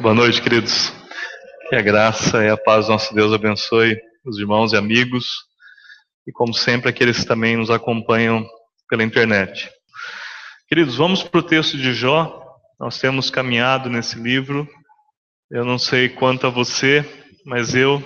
[0.00, 0.92] Boa noite, queridos.
[1.68, 5.26] Que a graça e a paz do nosso Deus abençoe os irmãos e amigos
[6.26, 8.44] e, como sempre, aqueles que também nos acompanham
[8.88, 9.70] pela internet.
[10.68, 12.44] Queridos, vamos para o texto de Jó.
[12.78, 14.68] Nós temos caminhado nesse livro.
[15.48, 17.04] Eu não sei quanto a você,
[17.46, 18.02] mas eu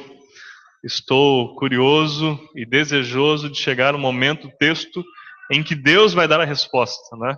[0.85, 5.03] estou curioso e desejoso de chegar o momento, o texto,
[5.51, 7.35] em que Deus vai dar a resposta, né?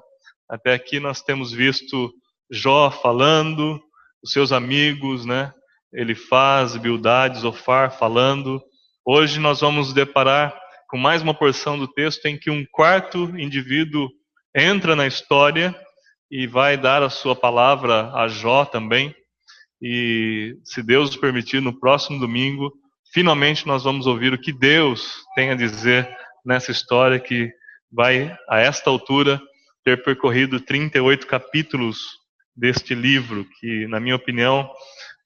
[0.48, 2.12] Até aqui nós temos visto
[2.50, 3.80] Jó falando,
[4.22, 5.52] os seus amigos, né?
[5.92, 8.62] Ele faz, Bildad, Zofar falando.
[9.04, 10.56] Hoje nós vamos nos deparar
[10.88, 14.08] com mais uma porção do texto em que um quarto indivíduo
[14.54, 15.74] entra na história
[16.30, 19.14] e vai dar a sua palavra a Jó também.
[19.82, 22.72] E se Deus permitir, no próximo domingo,
[23.12, 26.08] finalmente nós vamos ouvir o que Deus tem a dizer
[26.44, 27.50] nessa história que
[27.90, 29.40] vai, a esta altura,
[29.82, 32.19] ter percorrido 38 capítulos
[32.60, 34.70] deste livro, que, na minha opinião,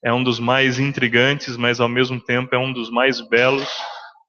[0.03, 3.69] é um dos mais intrigantes, mas ao mesmo tempo é um dos mais belos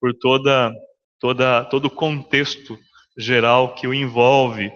[0.02, 0.74] por toda,
[1.20, 2.78] toda, todo o contexto
[3.16, 4.72] geral que o envolve.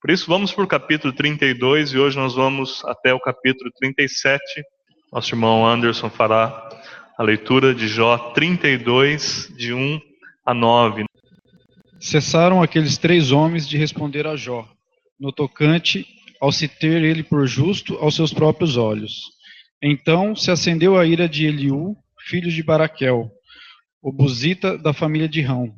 [0.00, 4.40] Por isso, vamos para o capítulo 32 e hoje nós vamos até o capítulo 37.
[5.12, 6.68] Nosso irmão Anderson fará
[7.18, 10.00] a leitura de Jó 32, de 1
[10.46, 11.04] a 9.
[11.98, 14.68] Cessaram aqueles três homens de responder a Jó,
[15.18, 16.06] no tocante
[16.44, 19.30] ao se ter ele por justo aos seus próprios olhos.
[19.82, 21.96] Então se acendeu a ira de Eliú,
[22.28, 23.30] filho de Baraquel,
[24.02, 25.74] o buzita da família de Rão.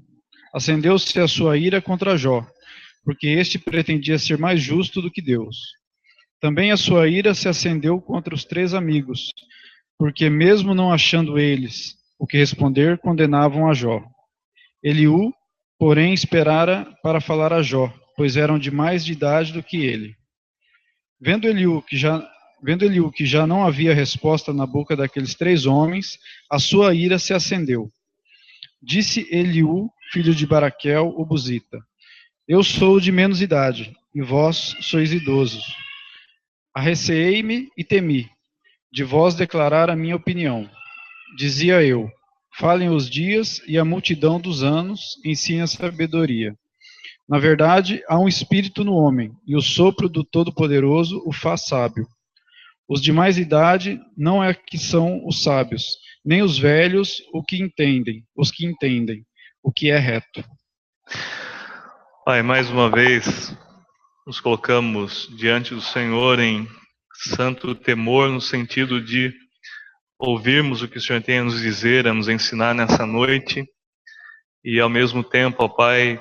[0.52, 2.44] Acendeu-se a sua ira contra Jó,
[3.04, 5.56] porque este pretendia ser mais justo do que Deus.
[6.40, 9.30] Também a sua ira se acendeu contra os três amigos,
[9.96, 14.02] porque mesmo não achando eles o que responder, condenavam a Jó.
[14.82, 15.32] Eliú,
[15.78, 20.16] porém, esperara para falar a Jó, pois eram de mais de idade do que ele.
[21.20, 22.26] Vendo Eliú que já
[22.62, 26.18] vendo Eliú que já não havia resposta na boca daqueles três homens,
[26.50, 27.90] a sua ira se acendeu.
[28.82, 31.78] Disse Eliú, filho de Baraquel, o buzita:
[32.46, 35.64] Eu sou de menos idade, e vós sois idosos.
[36.74, 38.28] Arreceei-me e temi,
[38.92, 40.68] de vós declarar a minha opinião.
[41.36, 42.10] Dizia eu:
[42.58, 46.56] Falem os dias e a multidão dos anos ensine a sabedoria.
[47.28, 52.06] Na verdade, há um espírito no homem, e o sopro do Todo-Poderoso o faz sábio.
[52.88, 57.60] Os de mais idade não é que são os sábios, nem os velhos o que
[57.60, 59.24] entendem, os que entendem
[59.60, 60.44] o que é reto.
[62.24, 63.56] Pai, mais uma vez
[64.24, 66.68] nos colocamos diante do Senhor em
[67.34, 69.34] santo temor no sentido de
[70.18, 73.64] ouvirmos o que o Senhor tem a nos dizer, a nos ensinar nessa noite
[74.64, 76.20] e ao mesmo tempo, ó Pai,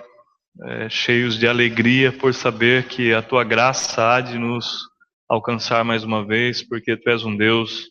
[0.64, 4.80] é, cheios de alegria por saber que a tua graça há de nos
[5.28, 7.90] alcançar mais uma vez, porque tu és um Deus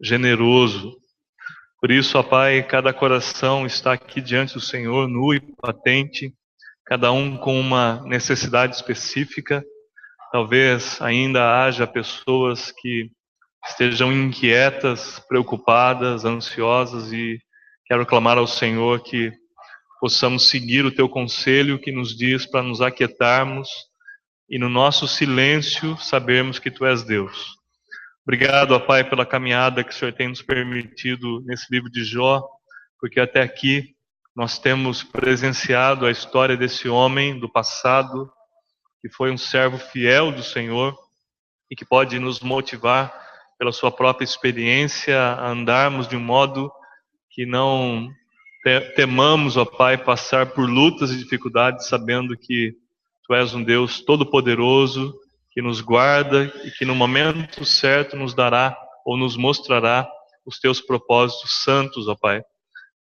[0.00, 0.96] generoso.
[1.80, 6.32] Por isso, ó Pai, cada coração está aqui diante do Senhor, nu e patente,
[6.84, 9.64] cada um com uma necessidade específica.
[10.30, 13.10] Talvez ainda haja pessoas que
[13.68, 17.38] estejam inquietas, preocupadas, ansiosas e
[17.86, 19.32] quero clamar ao Senhor que
[20.00, 23.68] possamos seguir o teu conselho que nos diz para nos aquietarmos
[24.48, 27.56] e no nosso silêncio sabermos que tu és Deus.
[28.22, 32.44] Obrigado, ó Pai, pela caminhada que o Senhor tem nos permitido nesse livro de Jó,
[33.00, 33.94] porque até aqui
[34.34, 38.30] nós temos presenciado a história desse homem do passado,
[39.00, 40.96] que foi um servo fiel do Senhor
[41.70, 43.14] e que pode nos motivar
[43.58, 46.70] pela sua própria experiência a andarmos de um modo
[47.30, 48.10] que não
[48.96, 52.74] temamos, ó Pai, passar por lutas e dificuldades, sabendo que
[53.26, 55.14] Tu és um Deus todo-poderoso,
[55.52, 60.08] que nos guarda e que no momento certo nos dará ou nos mostrará
[60.44, 62.42] os Teus propósitos santos, ó Pai.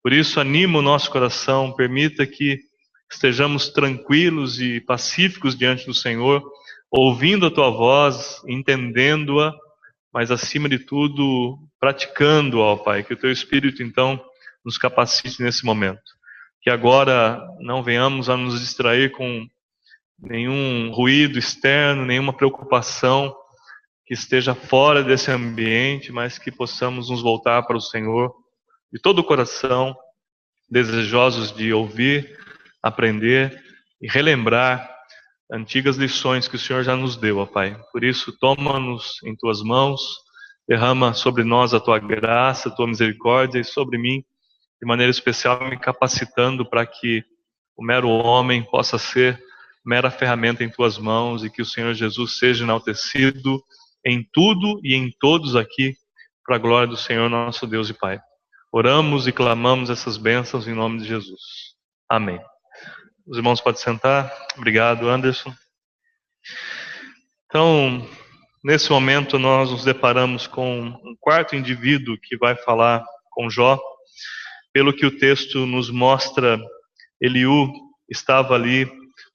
[0.04, 2.60] Por isso, anima o nosso coração, permita que
[3.12, 6.44] estejamos tranquilos e pacíficos diante do Senhor,
[6.92, 9.52] ouvindo a Tua voz, entendendo-a,
[10.14, 14.24] mas acima de tudo, praticando, ó Pai, que o Teu Espírito, então,
[14.66, 16.02] nos capacite nesse momento.
[16.62, 19.48] Que agora não venhamos a nos distrair com
[20.20, 23.36] nenhum ruído externo, nenhuma preocupação
[24.06, 28.34] que esteja fora desse ambiente, mas que possamos nos voltar para o Senhor
[28.92, 29.96] de todo o coração,
[30.70, 32.38] desejosos de ouvir,
[32.82, 33.62] aprender
[34.02, 34.90] e relembrar
[35.52, 37.78] antigas lições que o Senhor já nos deu, ó Pai.
[37.92, 40.02] Por isso, toma-nos em tuas mãos,
[40.68, 44.24] derrama sobre nós a tua graça, a tua misericórdia e sobre mim
[44.82, 47.24] de maneira especial me capacitando para que
[47.76, 49.42] o mero homem possa ser
[49.86, 53.64] mera ferramenta em tuas mãos e que o Senhor Jesus seja enaltecido
[54.06, 55.96] em tudo e em todos aqui
[56.44, 58.20] para a glória do Senhor nosso Deus e Pai.
[58.72, 61.42] Oramos e clamamos essas bênçãos em nome de Jesus.
[62.10, 62.40] Amém.
[63.26, 64.32] Os irmãos podem sentar.
[64.56, 65.54] Obrigado, Anderson.
[67.46, 68.08] Então,
[68.64, 73.80] nesse momento nós nos deparamos com um quarto indivíduo que vai falar com Jó.
[74.76, 76.60] Pelo que o texto nos mostra,
[77.22, 77.72] Eliú
[78.10, 78.86] estava ali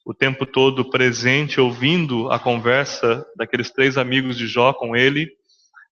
[0.05, 5.31] o tempo todo presente, ouvindo a conversa daqueles três amigos de Jó com ele,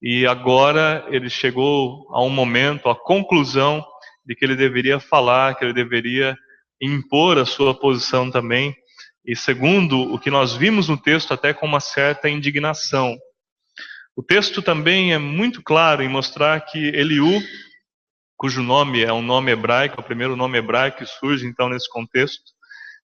[0.00, 3.84] e agora ele chegou a um momento, a conclusão
[4.24, 6.36] de que ele deveria falar, que ele deveria
[6.80, 8.72] impor a sua posição também,
[9.26, 13.18] e segundo o que nós vimos no texto, até com uma certa indignação.
[14.14, 17.42] O texto também é muito claro em mostrar que Eliú,
[18.42, 21.88] cujo nome é um nome hebraico, é o primeiro nome hebraico que surge então nesse
[21.88, 22.42] contexto,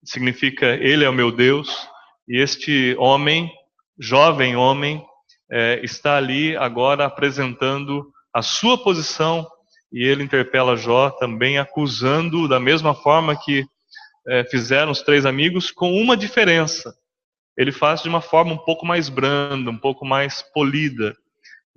[0.04, 1.88] significa Ele é o meu Deus,
[2.28, 3.48] e este homem,
[4.00, 5.06] jovem homem,
[5.52, 9.48] é, está ali agora apresentando a sua posição
[9.94, 13.64] e ele interpela Jó também acusando da mesma forma que
[14.28, 16.92] é, fizeram os três amigos, com uma diferença.
[17.56, 21.16] Ele faz de uma forma um pouco mais branda, um pouco mais polida.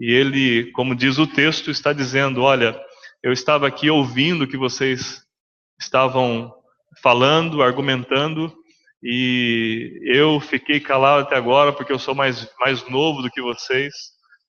[0.01, 2.81] E ele, como diz o texto, está dizendo: Olha,
[3.23, 5.23] eu estava aqui ouvindo o que vocês
[5.81, 6.53] estavam
[7.01, 8.53] falando, argumentando,
[9.03, 13.93] e eu fiquei calado até agora porque eu sou mais, mais novo do que vocês.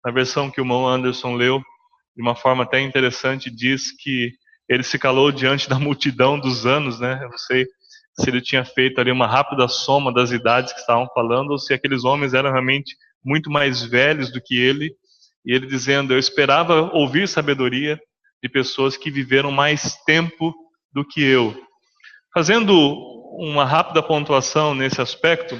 [0.03, 1.59] Na versão que o irmão Anderson leu,
[2.15, 4.31] de uma forma até interessante, diz que
[4.67, 7.19] ele se calou diante da multidão dos anos, né?
[7.23, 7.65] Eu não sei
[8.19, 11.73] se ele tinha feito ali uma rápida soma das idades que estavam falando, ou se
[11.73, 14.93] aqueles homens eram realmente muito mais velhos do que ele.
[15.45, 17.99] E ele dizendo: Eu esperava ouvir sabedoria
[18.43, 20.53] de pessoas que viveram mais tempo
[20.91, 21.55] do que eu.
[22.33, 22.75] Fazendo
[23.39, 25.59] uma rápida pontuação nesse aspecto,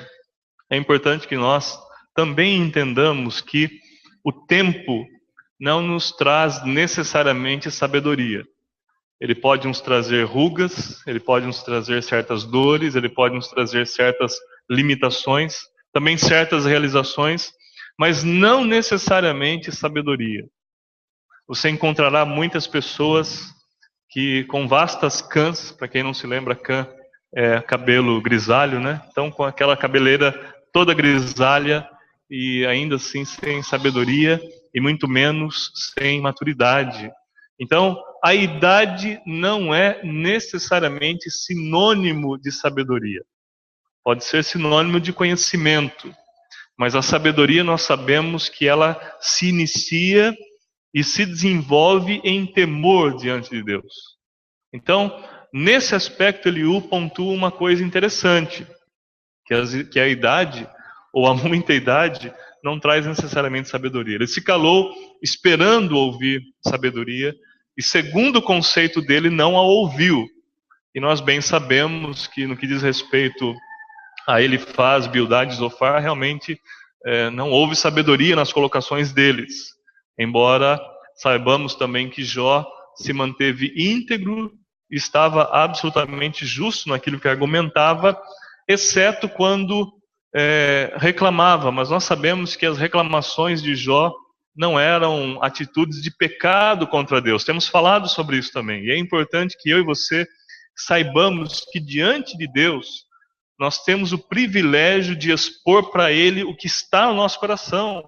[0.70, 1.80] é importante que nós
[2.14, 3.80] também entendamos que
[4.22, 5.08] o tempo
[5.60, 8.44] não nos traz necessariamente sabedoria.
[9.20, 13.88] Ele pode nos trazer rugas, ele pode nos trazer certas dores, ele pode nos trazer
[13.88, 14.36] certas
[14.70, 15.60] limitações,
[15.94, 17.54] também certas realizações,
[17.98, 20.44] mas não necessariamente sabedoria.
[21.54, 23.54] Você encontrará muitas pessoas
[24.10, 26.88] que com vastas cãs, para quem não se lembra, cã
[27.32, 29.00] é cabelo grisalho, né?
[29.12, 30.32] Então com aquela cabeleira
[30.74, 31.88] toda grisalha
[32.28, 34.42] e ainda assim sem sabedoria
[34.74, 37.12] e muito menos sem maturidade.
[37.60, 43.22] Então, a idade não é necessariamente sinônimo de sabedoria.
[44.04, 46.12] Pode ser sinônimo de conhecimento,
[46.76, 50.36] mas a sabedoria nós sabemos que ela se inicia
[50.94, 54.14] e se desenvolve em temor diante de Deus.
[54.72, 58.68] Então, nesse aspecto, Eliú pontua uma coisa interessante,
[59.46, 60.68] que, as, que a idade,
[61.14, 64.16] ou a muita idade, não traz necessariamente sabedoria.
[64.16, 67.36] Ele se calou esperando ouvir sabedoria,
[67.78, 70.26] e segundo o conceito dele, não a ouviu.
[70.96, 73.56] E nós bem sabemos que no que diz respeito
[74.28, 76.58] a ele faz, Bildade e Zofar, realmente
[77.06, 79.74] é, não houve sabedoria nas colocações deles.
[80.18, 80.80] Embora
[81.16, 82.66] saibamos também que Jó
[82.96, 84.52] se manteve íntegro,
[84.90, 88.20] estava absolutamente justo naquilo que argumentava,
[88.68, 89.92] exceto quando
[90.36, 91.72] é, reclamava.
[91.72, 94.14] Mas nós sabemos que as reclamações de Jó
[94.56, 97.44] não eram atitudes de pecado contra Deus.
[97.44, 98.84] Temos falado sobre isso também.
[98.84, 100.28] E é importante que eu e você
[100.76, 103.06] saibamos que diante de Deus
[103.60, 108.04] nós temos o privilégio de expor para Ele o que está no nosso coração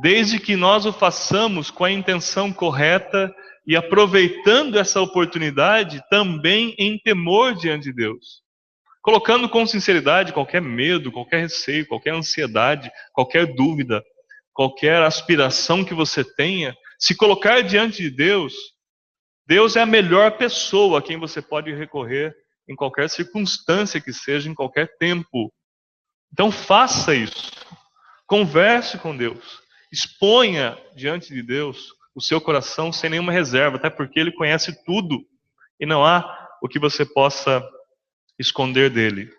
[0.00, 3.34] desde que nós o façamos com a intenção correta
[3.66, 8.42] e aproveitando essa oportunidade também em temor diante de Deus.
[9.02, 14.02] Colocando com sinceridade qualquer medo, qualquer receio, qualquer ansiedade, qualquer dúvida,
[14.52, 18.54] qualquer aspiração que você tenha, se colocar diante de Deus,
[19.46, 22.34] Deus é a melhor pessoa a quem você pode recorrer
[22.68, 25.52] em qualquer circunstância que seja, em qualquer tempo.
[26.32, 27.50] Então faça isso.
[28.26, 29.60] Converse com Deus.
[29.92, 35.24] Exponha diante de Deus o seu coração sem nenhuma reserva, até porque Ele conhece tudo
[35.78, 37.62] e não há o que você possa
[38.38, 39.30] esconder dele.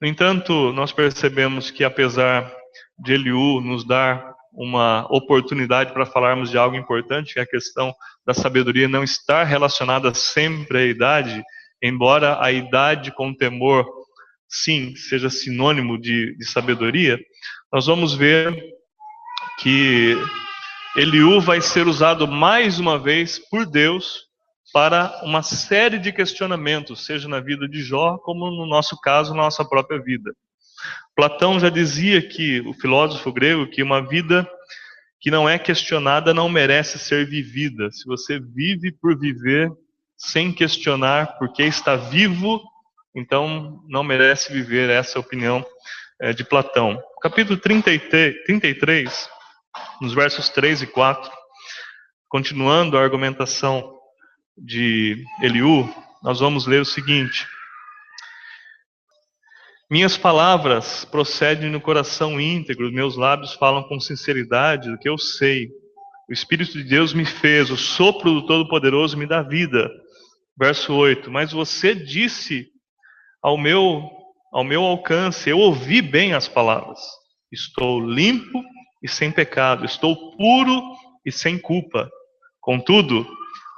[0.00, 2.52] No entanto, nós percebemos que apesar
[2.98, 7.92] de Eliú nos dar uma oportunidade para falarmos de algo importante, que é a questão
[8.24, 11.42] da sabedoria não estar relacionada sempre à idade,
[11.82, 13.84] embora a idade com temor,
[14.48, 17.18] sim, seja sinônimo de, de sabedoria,
[17.72, 18.73] nós vamos ver
[19.58, 20.16] que
[20.96, 24.24] Eliú vai ser usado mais uma vez por Deus
[24.72, 29.42] para uma série de questionamentos, seja na vida de Jó, como no nosso caso, na
[29.42, 30.34] nossa própria vida.
[31.14, 34.48] Platão já dizia que, o filósofo grego, que uma vida
[35.20, 37.90] que não é questionada não merece ser vivida.
[37.92, 39.72] Se você vive por viver
[40.16, 42.60] sem questionar porque está vivo,
[43.14, 44.90] então não merece viver.
[44.90, 45.64] Essa é opinião
[46.20, 47.00] é, de Platão.
[47.22, 49.28] Capítulo 33,
[50.00, 51.30] nos versos 3 e 4,
[52.28, 53.92] continuando a argumentação
[54.56, 55.88] de Eliú,
[56.22, 57.46] nós vamos ler o seguinte:
[59.90, 65.68] minhas palavras procedem no coração íntegro, meus lábios falam com sinceridade do que eu sei.
[66.28, 69.90] O Espírito de Deus me fez, o sopro do Todo-Poderoso me dá vida.
[70.58, 72.66] Verso 8: Mas você disse
[73.42, 74.10] ao meu,
[74.52, 76.98] ao meu alcance, eu ouvi bem as palavras.
[77.52, 78.62] Estou limpo
[79.04, 80.82] e sem pecado, estou puro
[81.26, 82.10] e sem culpa.
[82.58, 83.28] Contudo,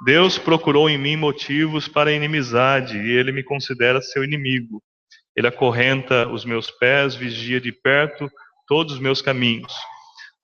[0.05, 4.81] Deus procurou em mim motivos para inimizade e ele me considera seu inimigo.
[5.35, 8.31] Ele acorrenta os meus pés, vigia de perto
[8.65, 9.73] todos os meus caminhos.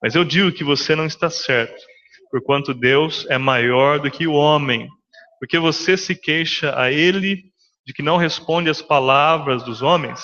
[0.02, 1.82] Mas eu digo que você não está certo,
[2.30, 4.86] porquanto Deus é maior do que o homem,
[5.40, 7.42] porque você se queixa a ele
[7.86, 10.22] de que não responde às palavras dos homens.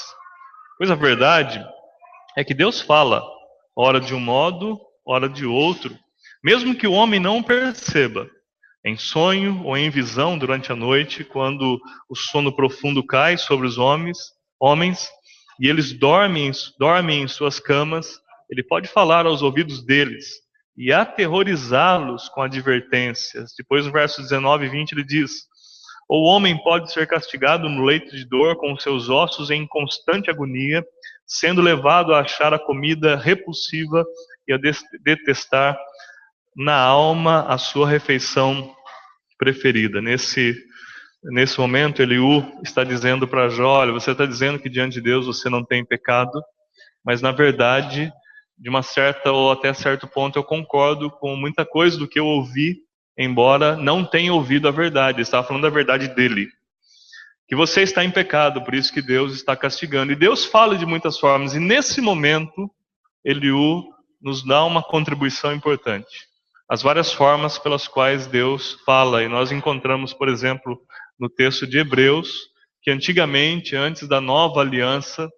[0.77, 1.65] Pois a verdade
[2.37, 3.23] é que Deus fala,
[3.77, 5.97] ora de um modo, ora de outro,
[6.43, 8.29] mesmo que o homem não perceba,
[8.85, 13.77] em sonho ou em visão durante a noite, quando o sono profundo cai sobre os
[13.77, 14.19] homens,
[14.59, 15.09] homens,
[15.61, 18.19] e eles dormem, dormem em suas camas,
[18.51, 20.41] ele pode falar aos ouvidos deles
[20.77, 23.53] e aterrorizá-los com advertências.
[23.57, 25.31] Depois, no verso 19 e 20, ele diz:
[26.09, 30.83] O homem pode ser castigado no leito de dor, com seus ossos em constante agonia,
[31.31, 34.05] sendo levado a achar a comida repulsiva
[34.47, 34.59] e a
[35.05, 35.79] detestar
[36.57, 38.75] na alma a sua refeição
[39.39, 40.03] preferida.
[40.03, 40.55] Nesse
[41.23, 45.27] Nesse momento, Eliú está dizendo para Jó: olha, você está dizendo que diante de Deus
[45.27, 46.43] você não tem pecado,
[47.05, 48.11] mas na verdade,
[48.57, 52.27] de uma certa ou até certo ponto, eu concordo com muita coisa do que eu
[52.27, 52.79] ouvi,
[53.19, 55.21] embora não tenha ouvido a verdade.
[55.21, 56.49] Estava falando da verdade dele.
[57.51, 60.13] Que você está em pecado, por isso que Deus está castigando.
[60.13, 62.71] E Deus fala de muitas formas, e nesse momento,
[63.25, 63.83] Eliú
[64.23, 66.29] nos dá uma contribuição importante.
[66.69, 70.81] As várias formas pelas quais Deus fala, e nós encontramos, por exemplo,
[71.19, 72.51] no texto de Hebreus,
[72.83, 75.29] que antigamente, antes da nova aliança,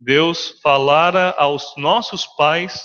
[0.00, 2.82] Deus falara aos nossos pais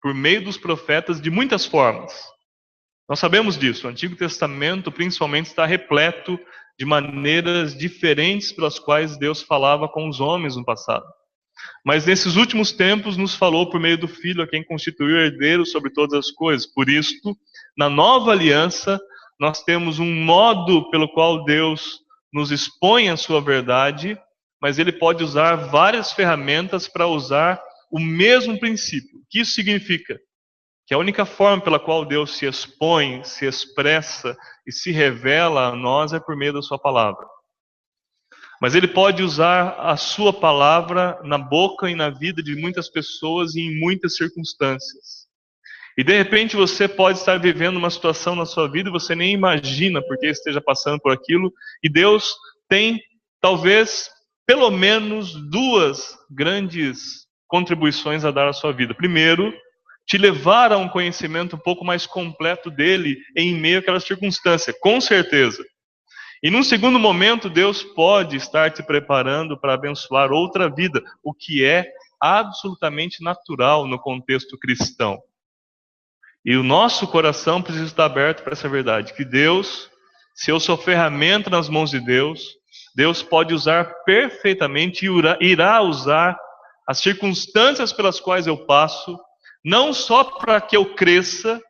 [0.00, 2.14] por meio dos profetas de muitas formas.
[3.06, 3.86] Nós sabemos disso.
[3.86, 6.40] O Antigo Testamento, principalmente, está repleto
[6.82, 11.06] de maneiras diferentes pelas quais Deus falava com os homens no passado.
[11.84, 15.92] Mas nesses últimos tempos nos falou por meio do Filho, a quem constituiu herdeiro sobre
[15.92, 16.66] todas as coisas.
[16.66, 17.36] Por isto,
[17.78, 19.00] na nova aliança,
[19.38, 22.00] nós temos um modo pelo qual Deus
[22.34, 24.18] nos expõe a sua verdade,
[24.60, 27.62] mas ele pode usar várias ferramentas para usar
[27.92, 29.20] o mesmo princípio.
[29.20, 30.18] O que isso significa?
[30.92, 35.74] Que a única forma pela qual Deus se expõe, se expressa e se revela a
[35.74, 37.26] nós é por meio da sua palavra.
[38.60, 43.54] Mas ele pode usar a sua palavra na boca e na vida de muitas pessoas
[43.54, 45.26] e em muitas circunstâncias.
[45.96, 49.32] E de repente você pode estar vivendo uma situação na sua vida e você nem
[49.32, 51.50] imagina porque esteja passando por aquilo,
[51.82, 52.36] e Deus
[52.68, 53.00] tem
[53.40, 54.10] talvez
[54.46, 58.92] pelo menos duas grandes contribuições a dar à sua vida.
[58.92, 59.54] Primeiro,
[60.06, 65.00] te levar a um conhecimento um pouco mais completo dele em meio àquela circunstância, com
[65.00, 65.64] certeza.
[66.42, 71.64] E num segundo momento, Deus pode estar te preparando para abençoar outra vida, o que
[71.64, 71.86] é
[72.20, 75.22] absolutamente natural no contexto cristão.
[76.44, 79.88] E o nosso coração precisa estar aberto para essa verdade, que Deus,
[80.34, 82.56] se eu sou ferramenta nas mãos de Deus,
[82.96, 86.36] Deus pode usar perfeitamente e irá usar
[86.88, 89.16] as circunstâncias pelas quais eu passo,
[89.64, 91.60] não só para que eu cresça,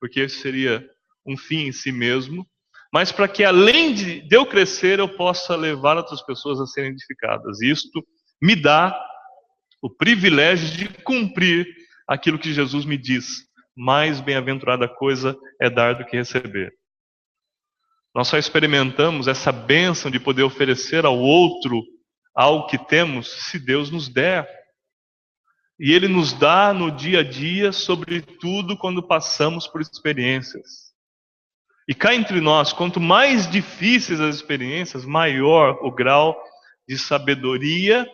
[0.00, 0.88] porque isso seria
[1.26, 2.46] um fim em si mesmo,
[2.92, 7.60] mas para que além de eu crescer, eu possa levar outras pessoas a serem edificadas.
[7.60, 8.06] Isto
[8.40, 8.98] me dá
[9.82, 11.66] o privilégio de cumprir
[12.06, 16.72] aquilo que Jesus me diz mais bem-aventurada coisa é dar do que receber.
[18.12, 21.80] Nós só experimentamos essa bênção de poder oferecer ao outro
[22.34, 24.48] algo que temos se Deus nos der.
[25.78, 30.88] E Ele nos dá no dia a dia, sobretudo quando passamos por experiências.
[31.88, 36.38] E cá entre nós, quanto mais difíceis as experiências, maior o grau
[36.86, 38.06] de sabedoria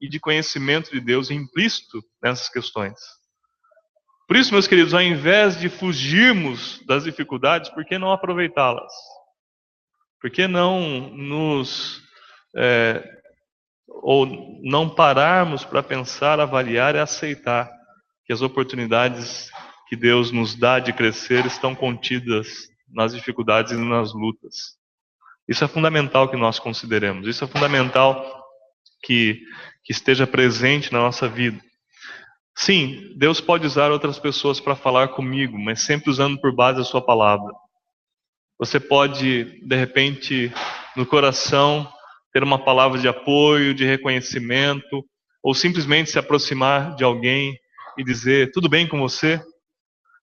[0.00, 2.98] e de conhecimento de Deus implícito nessas questões.
[4.26, 8.92] Por isso, meus queridos, ao invés de fugirmos das dificuldades, por que não aproveitá-las?
[10.20, 12.02] Por que não nos.
[12.54, 13.17] É,
[13.88, 14.26] ou
[14.62, 17.70] não pararmos para pensar, avaliar e aceitar
[18.24, 19.50] que as oportunidades
[19.88, 24.76] que Deus nos dá de crescer estão contidas nas dificuldades e nas lutas.
[25.48, 27.26] Isso é fundamental que nós consideremos.
[27.26, 28.44] Isso é fundamental
[29.02, 29.40] que,
[29.82, 31.58] que esteja presente na nossa vida.
[32.54, 36.84] Sim, Deus pode usar outras pessoas para falar comigo, mas sempre usando por base a
[36.84, 37.54] sua palavra.
[38.58, 40.52] Você pode, de repente,
[40.96, 41.90] no coração,
[42.38, 45.04] ter uma palavra de apoio, de reconhecimento,
[45.42, 47.58] ou simplesmente se aproximar de alguém
[47.98, 49.42] e dizer: Tudo bem com você?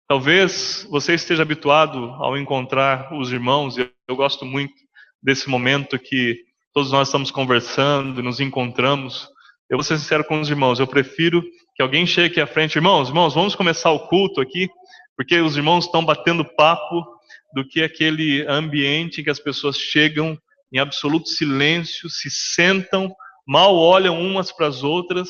[0.08, 4.74] Talvez você esteja habituado ao encontrar os irmãos, e eu gosto muito
[5.22, 6.38] desse momento que
[6.74, 9.28] todos nós estamos conversando, nos encontramos.
[9.70, 11.44] Eu vou ser sincero com os irmãos, eu prefiro
[11.76, 14.70] que alguém chegue à frente, irmãos, irmãos, vamos começar o culto aqui,
[15.18, 17.06] porque os irmãos estão batendo papo
[17.54, 20.40] do que aquele ambiente que as pessoas chegam
[20.72, 23.14] em absoluto silêncio, se sentam,
[23.48, 25.30] mal olham umas para as outras,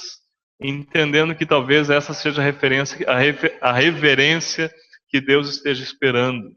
[0.59, 4.71] entendendo que talvez essa seja a, referência, a, refer, a reverência
[5.09, 6.49] que Deus esteja esperando.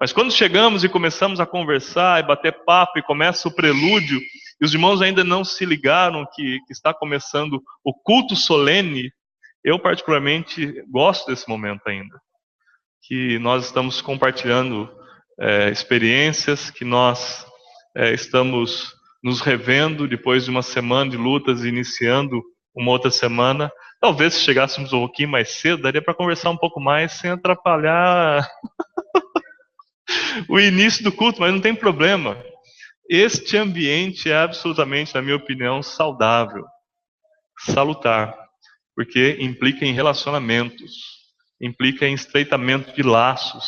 [0.00, 4.20] Mas quando chegamos e começamos a conversar e bater papo e começa o prelúdio,
[4.60, 9.12] e os irmãos ainda não se ligaram que, que está começando o culto solene,
[9.64, 12.20] eu particularmente gosto desse momento ainda.
[13.04, 14.90] Que nós estamos compartilhando
[15.38, 17.46] é, experiências, que nós
[17.96, 22.42] é, estamos nos revendo depois de uma semana de lutas, iniciando
[22.74, 23.70] uma outra semana.
[24.00, 28.48] Talvez se chegássemos um pouquinho mais cedo, daria para conversar um pouco mais sem atrapalhar
[30.48, 32.36] o início do culto, mas não tem problema.
[33.08, 36.64] Este ambiente é absolutamente, na minha opinião, saudável,
[37.58, 38.34] salutar,
[38.96, 40.92] porque implica em relacionamentos,
[41.60, 43.64] implica em estreitamento de laços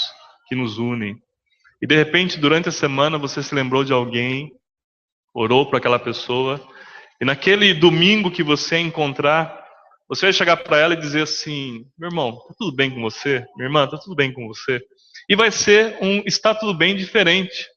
[0.48, 1.23] que nos unem.
[1.84, 4.50] E de repente, durante a semana, você se lembrou de alguém,
[5.34, 6.58] orou para aquela pessoa,
[7.20, 9.62] e naquele domingo que você encontrar,
[10.08, 13.44] você vai chegar para ela e dizer assim: meu irmão, tá tudo bem com você?
[13.54, 14.80] Minha irmã, tá tudo bem com você?
[15.28, 17.68] E vai ser um está tudo bem diferente.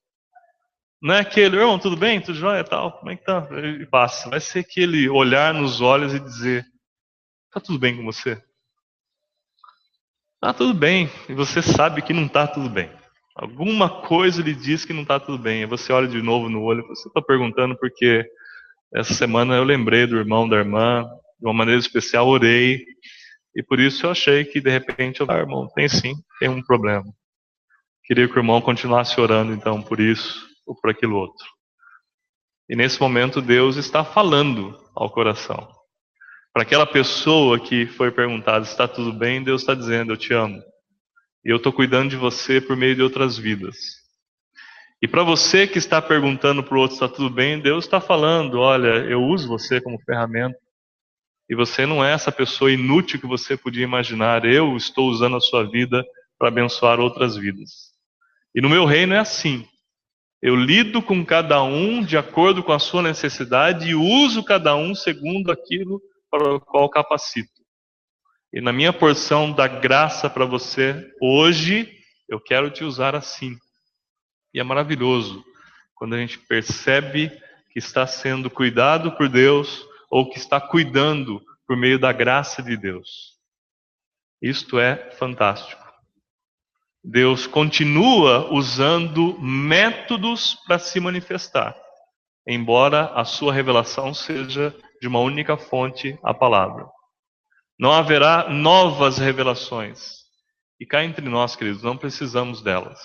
[1.02, 2.22] Não é aquele, irmão, tudo bem?
[2.22, 3.00] Tudo jóia tal?
[3.00, 3.46] Como é que tá?
[3.82, 4.30] E passa.
[4.30, 6.66] Vai ser aquele olhar nos olhos e dizer:
[7.52, 8.42] tá tudo bem com você?
[10.40, 11.12] Tá tudo bem.
[11.28, 12.90] E você sabe que não tá tudo bem.
[13.40, 15.64] Alguma coisa lhe diz que não está tudo bem.
[15.68, 18.26] Você olha de novo no olho, você está perguntando porque
[18.96, 21.06] essa semana eu lembrei do irmão, da irmã,
[21.40, 22.84] de uma maneira especial orei,
[23.56, 27.06] e por isso eu achei que de repente, ah, irmão, tem sim, tem um problema.
[28.06, 31.46] Queria que o irmão continuasse orando então por isso ou por aquilo outro.
[32.68, 35.68] E nesse momento Deus está falando ao coração.
[36.52, 39.44] Para aquela pessoa que foi perguntada, está tudo bem?
[39.44, 40.60] Deus está dizendo, eu te amo.
[41.48, 43.78] E eu estou cuidando de você por meio de outras vidas.
[45.02, 48.60] E para você que está perguntando para o outro está tudo bem, Deus está falando:
[48.60, 50.60] olha, eu uso você como ferramenta.
[51.50, 54.44] E você não é essa pessoa inútil que você podia imaginar.
[54.44, 56.04] Eu estou usando a sua vida
[56.38, 57.94] para abençoar outras vidas.
[58.54, 59.66] E no meu reino é assim.
[60.42, 64.94] Eu lido com cada um de acordo com a sua necessidade e uso cada um
[64.94, 67.57] segundo aquilo para o qual capacito.
[68.54, 71.92] E na minha porção da graça para você, hoje,
[72.30, 73.58] eu quero te usar assim.
[74.54, 75.44] E é maravilhoso
[75.96, 77.30] quando a gente percebe
[77.72, 82.78] que está sendo cuidado por Deus ou que está cuidando por meio da graça de
[82.78, 83.38] Deus.
[84.42, 85.84] Isto é fantástico.
[87.04, 91.76] Deus continua usando métodos para se manifestar,
[92.48, 96.86] embora a sua revelação seja de uma única fonte, a palavra.
[97.80, 100.18] Não haverá novas revelações.
[100.80, 103.00] E cá entre nós, queridos, não precisamos delas.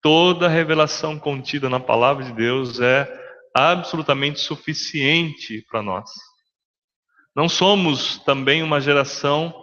[0.00, 3.08] Toda revelação contida na palavra de Deus é
[3.54, 6.10] absolutamente suficiente para nós.
[7.34, 9.54] Não somos também uma geração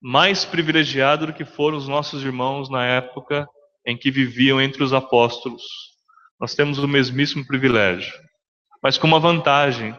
[0.00, 3.48] mais privilegiada do que foram os nossos irmãos na época
[3.84, 5.62] em que viviam entre os apóstolos.
[6.40, 8.14] Nós temos o mesmíssimo privilégio,
[8.82, 9.98] mas com uma vantagem.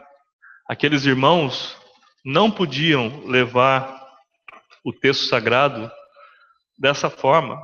[0.69, 1.75] Aqueles irmãos
[2.23, 3.99] não podiam levar
[4.83, 5.91] o texto sagrado
[6.77, 7.61] dessa forma.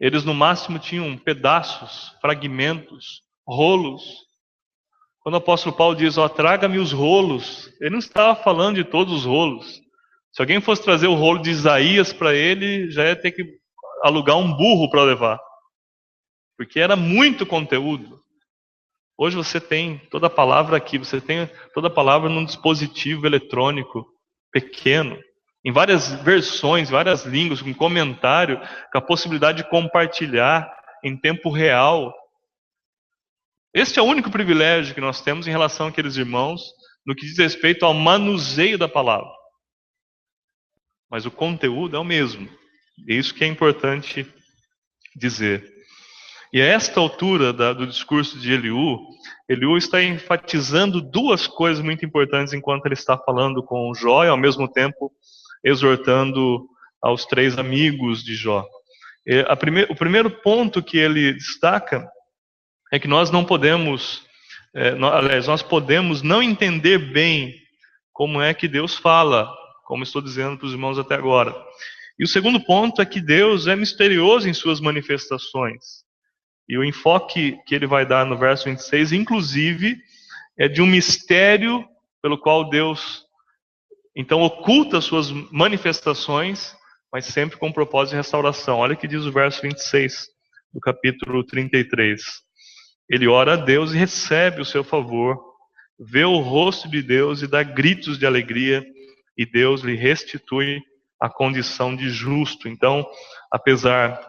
[0.00, 4.02] Eles no máximo tinham pedaços, fragmentos, rolos.
[5.20, 9.12] Quando o apóstolo Paulo diz, ó, traga-me os rolos, ele não estava falando de todos
[9.14, 9.80] os rolos.
[10.32, 13.44] Se alguém fosse trazer o rolo de Isaías para ele, já ia ter que
[14.02, 15.40] alugar um burro para levar.
[16.56, 18.23] Porque era muito conteúdo.
[19.16, 24.04] Hoje você tem toda a palavra aqui, você tem toda a palavra num dispositivo eletrônico
[24.52, 25.18] pequeno,
[25.64, 28.60] em várias versões, várias línguas, com comentário,
[28.92, 30.68] com a possibilidade de compartilhar
[31.02, 32.12] em tempo real.
[33.72, 36.62] Este é o único privilégio que nós temos em relação àqueles irmãos
[37.06, 39.30] no que diz respeito ao manuseio da palavra.
[41.10, 42.48] mas o conteúdo é o mesmo.
[43.08, 44.26] É isso que é importante
[45.14, 45.73] dizer.
[46.54, 49.00] E a esta altura da, do discurso de Eliú,
[49.48, 54.36] Eliú está enfatizando duas coisas muito importantes enquanto ele está falando com Jó e ao
[54.36, 55.10] mesmo tempo
[55.64, 56.64] exortando
[57.02, 58.64] aos três amigos de Jó.
[59.88, 62.08] O primeiro ponto que ele destaca
[62.92, 64.22] é que nós não podemos,
[64.76, 67.52] é, nós, aliás, nós podemos não entender bem
[68.12, 69.52] como é que Deus fala,
[69.86, 71.52] como estou dizendo para os irmãos até agora.
[72.16, 76.03] E o segundo ponto é que Deus é misterioso em suas manifestações.
[76.68, 79.96] E o enfoque que ele vai dar no verso 26, inclusive,
[80.58, 81.86] é de um mistério
[82.22, 83.24] pelo qual Deus
[84.16, 86.74] então oculta suas manifestações,
[87.12, 88.78] mas sempre com o propósito de restauração.
[88.78, 90.28] Olha o que diz o verso 26
[90.72, 92.22] do capítulo 33.
[93.10, 95.36] Ele ora a Deus e recebe o seu favor,
[95.98, 98.84] vê o rosto de Deus e dá gritos de alegria,
[99.36, 100.80] e Deus lhe restitui
[101.20, 102.68] a condição de justo.
[102.68, 103.04] Então,
[103.50, 104.20] apesar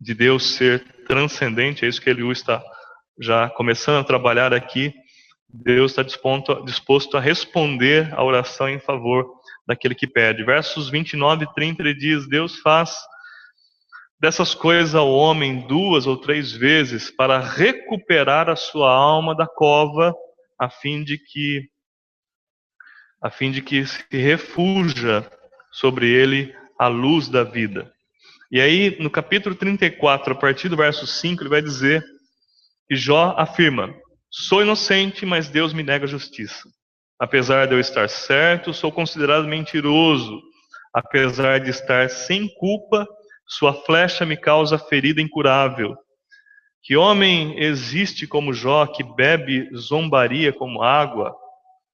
[0.00, 2.62] de Deus ser transcendente, é isso que Eliú está
[3.20, 4.94] já começando a trabalhar aqui,
[5.52, 9.28] Deus está disposto, disposto a responder a oração em favor
[9.66, 10.44] daquele que pede.
[10.44, 12.96] Versos 29 e 30 ele diz: Deus faz
[14.20, 20.14] dessas coisas ao homem duas ou três vezes para recuperar a sua alma da cova,
[20.58, 21.68] a fim de que
[23.22, 25.30] a fim de que se refuja
[25.70, 27.92] sobre ele a luz da vida.
[28.52, 32.04] E aí, no capítulo 34, a partir do verso 5, ele vai dizer
[32.88, 33.94] que Jó afirma:
[34.28, 36.68] Sou inocente, mas Deus me nega justiça.
[37.16, 40.42] Apesar de eu estar certo, sou considerado mentiroso.
[40.92, 43.06] Apesar de estar sem culpa,
[43.46, 45.96] sua flecha me causa ferida incurável.
[46.82, 51.36] Que homem existe como Jó, que bebe zombaria como água?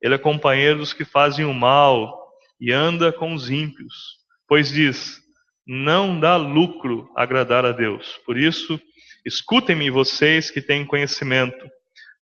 [0.00, 4.16] Ele é companheiro dos que fazem o mal e anda com os ímpios,
[4.48, 5.25] pois diz:
[5.66, 8.20] não dá lucro agradar a Deus.
[8.24, 8.80] Por isso,
[9.24, 11.68] escutem-me vocês que têm conhecimento.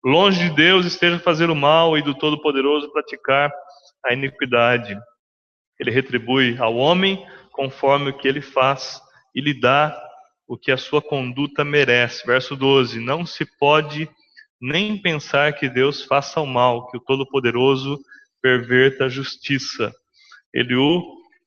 [0.04, 3.52] Longe de Deus esteja fazer o mal e do Todo-Poderoso praticar
[4.06, 4.98] a iniquidade.
[5.80, 9.02] Ele retribui ao homem conforme o que ele faz
[9.36, 10.02] e lhe dá
[10.48, 12.26] o que a sua conduta merece.
[12.26, 14.10] Verso 12: Não se pode
[14.62, 18.00] nem pensar que Deus faça o mal, que o Todo-Poderoso
[18.42, 19.94] perverta a justiça.
[20.54, 21.02] Eliú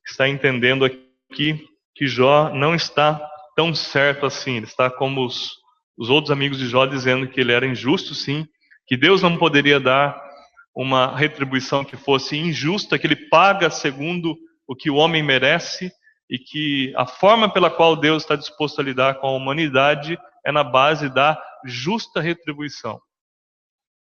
[0.04, 1.64] está entendendo aqui
[1.96, 3.20] que Jó não está
[3.56, 4.58] tão certo assim.
[4.58, 5.52] Ele está como os,
[5.96, 8.46] os outros amigos de Jó dizendo que ele era injusto, sim,
[8.86, 10.22] que Deus não poderia dar
[10.74, 14.36] uma retribuição que fosse injusta, que ele paga segundo
[14.68, 15.90] o que o homem merece
[16.28, 20.52] e que a forma pela qual Deus está disposto a lidar com a humanidade é
[20.52, 23.00] na base da justa retribuição.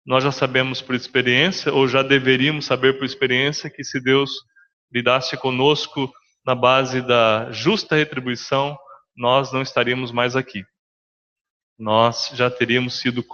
[0.05, 4.31] Nós já sabemos por experiência, ou já deveríamos saber por experiência, que se Deus
[4.93, 6.13] lidasse conosco
[6.45, 8.77] na base da justa retribuição,
[9.17, 10.65] nós não estaríamos mais aqui.
[11.79, 13.25] Nós já teríamos sido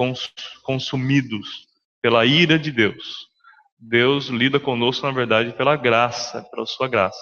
[0.63, 1.67] consumidos
[2.01, 3.29] pela ira de Deus.
[3.79, 7.19] Deus lida conosco, na verdade, pela graça, pela sua graça.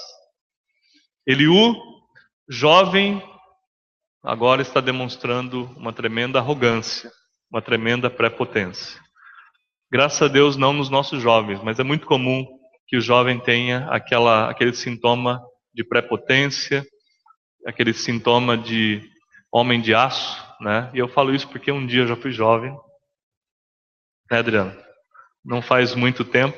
[1.26, 1.74] Eliú,
[2.48, 3.22] jovem,
[4.22, 7.10] agora está demonstrando uma tremenda arrogância,
[7.50, 9.00] uma tremenda prepotência.
[9.90, 12.46] Graças a Deus, não nos nossos jovens, mas é muito comum
[12.86, 15.42] que o jovem tenha aquela, aquele sintoma
[15.76, 16.84] de prepotência,
[17.66, 19.02] aquele sintoma de
[19.52, 20.90] homem de aço, né?
[20.94, 22.72] E eu falo isso porque um dia eu já fui jovem,
[24.30, 24.74] né, Adriano?
[25.44, 26.56] Não faz muito tempo.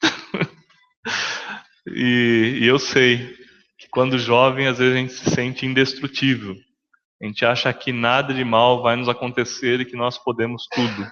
[1.88, 3.36] e, e eu sei
[3.76, 6.54] que quando jovem, às vezes a gente se sente indestrutível.
[7.20, 11.04] A gente acha que nada de mal vai nos acontecer e que nós podemos tudo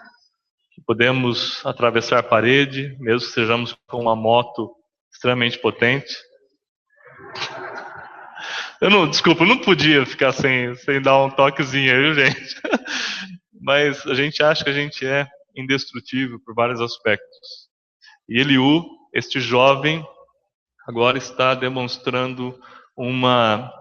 [0.75, 4.75] que podemos atravessar a parede, mesmo que sejamos com uma moto
[5.13, 6.15] extremamente potente.
[8.81, 12.57] Eu não, desculpa, eu não podia ficar sem, sem dar um toquezinho aí, gente?
[13.61, 17.69] Mas a gente acha que a gente é indestrutível por vários aspectos.
[18.29, 20.05] E Eliú, este jovem,
[20.87, 22.59] agora está demonstrando
[22.97, 23.73] uma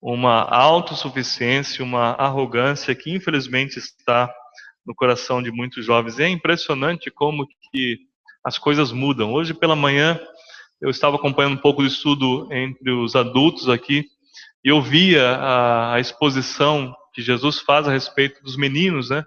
[0.00, 4.32] uma autossuficiência, uma arrogância que infelizmente está
[4.86, 6.18] no coração de muitos jovens.
[6.18, 7.98] E é impressionante como que
[8.44, 9.32] as coisas mudam.
[9.32, 10.20] Hoje pela manhã
[10.80, 14.04] eu estava acompanhando um pouco do estudo entre os adultos aqui
[14.64, 19.24] e eu via a, a exposição que Jesus faz a respeito dos meninos, né?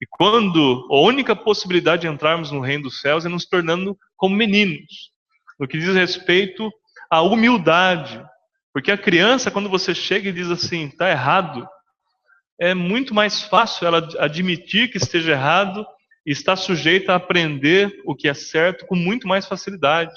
[0.00, 4.36] E quando a única possibilidade de entrarmos no reino dos céus é nos tornando como
[4.36, 5.10] meninos,
[5.58, 6.70] no que diz respeito
[7.10, 8.24] à humildade.
[8.72, 11.66] Porque a criança, quando você chega e diz assim, está errado,
[12.60, 15.84] é muito mais fácil ela admitir que esteja errado
[16.24, 20.14] e está sujeita a aprender o que é certo com muito mais facilidade.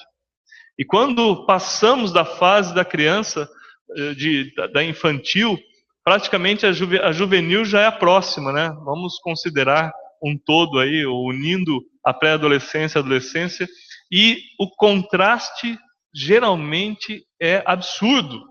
[0.81, 3.47] E quando passamos da fase da criança,
[3.95, 5.55] eh, de, da infantil,
[6.03, 8.75] praticamente a, juve, a juvenil já é a próxima, né?
[8.83, 13.69] Vamos considerar um todo aí, unindo a pré-adolescência e a adolescência,
[14.11, 15.77] e o contraste
[16.11, 18.41] geralmente é absurdo.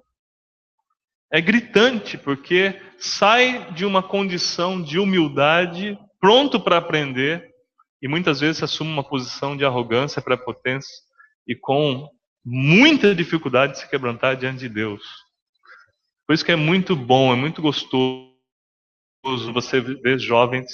[1.32, 7.50] É gritante, porque sai de uma condição de humildade, pronto para aprender,
[8.00, 10.94] e muitas vezes assume uma posição de arrogância, prepotência,
[11.44, 12.08] e com
[12.44, 15.02] muita dificuldade de se quebrantar diante de Deus.
[16.26, 18.30] Por isso que é muito bom, é muito gostoso
[19.52, 20.66] você ver jovens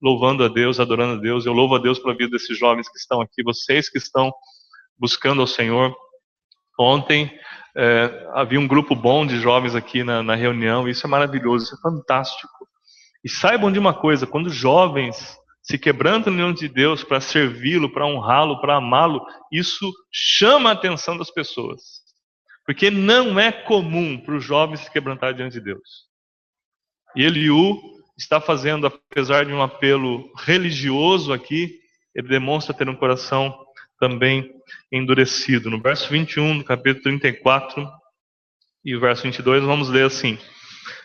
[0.00, 1.46] louvando a Deus, adorando a Deus.
[1.46, 4.32] Eu louvo a Deus pela vida desses jovens que estão aqui, vocês que estão
[4.98, 5.96] buscando ao Senhor.
[6.78, 7.32] Ontem
[7.76, 11.74] é, havia um grupo bom de jovens aqui na, na reunião, isso é maravilhoso, isso
[11.76, 12.68] é fantástico.
[13.24, 15.37] E saibam de uma coisa: quando jovens
[15.68, 19.20] se quebrantam diante de Deus para servi-lo, para honrá-lo, para amá-lo,
[19.52, 22.00] isso chama a atenção das pessoas.
[22.64, 26.06] Porque não é comum para os jovens se quebrantar diante de Deus.
[27.14, 27.78] E Eliú
[28.16, 31.78] está fazendo, apesar de um apelo religioso aqui,
[32.14, 33.54] ele demonstra ter um coração
[34.00, 34.50] também
[34.90, 35.68] endurecido.
[35.68, 37.86] No verso 21 do capítulo 34
[38.82, 40.38] e o verso 22, vamos ler assim: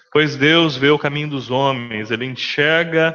[0.10, 3.14] Pois Deus vê o caminho dos homens, ele enxerga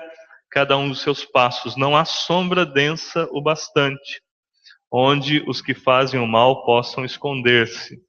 [0.50, 4.22] cada um dos seus passos, não há sombra densa o bastante,
[4.90, 8.00] onde os que fazem o mal possam esconder-se.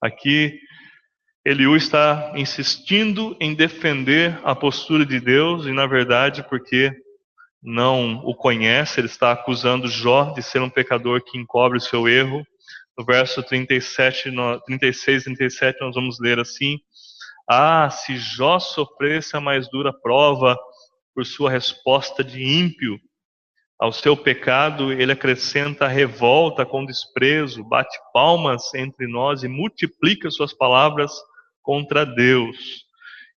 [0.00, 0.58] Aqui,
[1.44, 6.92] Eliú está insistindo em defender a postura de Deus, e na verdade, porque
[7.62, 12.06] não o conhece, ele está acusando Jó de ser um pecador que encobre o seu
[12.06, 12.46] erro.
[12.96, 14.30] No verso 37,
[14.66, 16.78] 36 e 37, nós vamos ler assim:
[17.48, 20.56] Ah, se Jó sofresse a mais dura prova
[21.14, 22.98] por sua resposta de ímpio,
[23.78, 30.52] ao seu pecado, ele acrescenta revolta com desprezo, bate palmas entre nós e multiplica suas
[30.52, 31.12] palavras
[31.62, 32.84] contra Deus.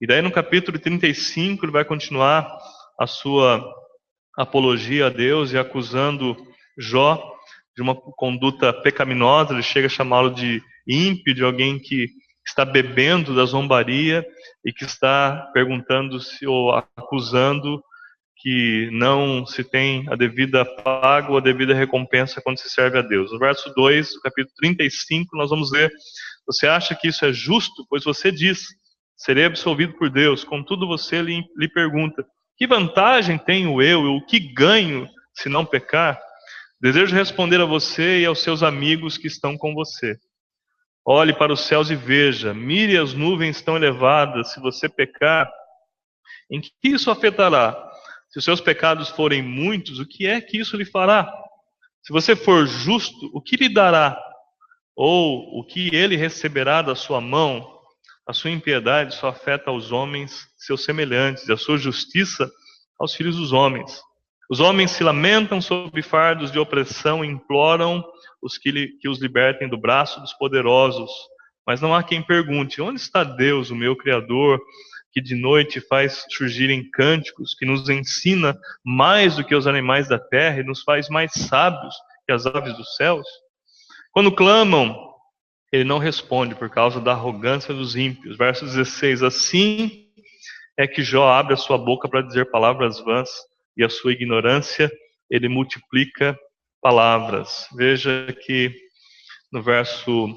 [0.00, 2.46] E daí no capítulo 35 ele vai continuar
[2.98, 3.64] a sua
[4.36, 6.36] apologia a Deus e acusando
[6.76, 7.32] Jó
[7.76, 12.08] de uma conduta pecaminosa, ele chega a chamá-lo de ímpio, de alguém que
[12.46, 14.26] está bebendo da zombaria
[14.64, 17.82] e que está perguntando-se ou acusando
[18.36, 23.02] que não se tem a devida paga ou a devida recompensa quando se serve a
[23.02, 23.32] Deus.
[23.32, 25.90] No verso 2, do capítulo 35, nós vamos ler:
[26.46, 27.86] Você acha que isso é justo?
[27.88, 28.66] Pois você diz:
[29.16, 30.44] Serei absolvido por Deus.
[30.44, 32.24] Contudo, você lhe, lhe pergunta:
[32.56, 34.14] Que vantagem tenho eu?
[34.14, 36.20] O que ganho se não pecar?
[36.80, 40.18] Desejo responder a você e aos seus amigos que estão com você.
[41.06, 45.52] Olhe para os céus e veja, mire as nuvens tão elevadas, se você pecar,
[46.50, 47.76] em que isso afetará?
[48.30, 51.30] Se os seus pecados forem muitos, o que é que isso lhe fará?
[52.02, 54.18] Se você for justo, o que lhe dará?
[54.96, 57.70] Ou o que ele receberá da sua mão?
[58.26, 62.50] A sua impiedade só afeta aos homens seus semelhantes, e a sua justiça
[62.98, 64.00] aos filhos dos homens.
[64.50, 68.04] Os homens se lamentam sob fardos de opressão imploram
[68.44, 71.10] os que, lhe, que os libertem do braço dos poderosos.
[71.66, 74.60] Mas não há quem pergunte: onde está Deus, o meu Criador?
[75.14, 80.18] que de noite faz surgirem cânticos, que nos ensina mais do que os animais da
[80.18, 81.94] terra e nos faz mais sábios
[82.26, 83.24] que as aves dos céus?
[84.10, 85.14] Quando clamam,
[85.72, 88.36] ele não responde por causa da arrogância dos ímpios.
[88.36, 90.08] Verso 16: Assim
[90.76, 93.30] é que Jó abre a sua boca para dizer palavras vãs,
[93.76, 94.90] e a sua ignorância
[95.30, 96.36] ele multiplica
[96.84, 97.66] palavras.
[97.74, 98.70] Veja que
[99.50, 100.28] no verso,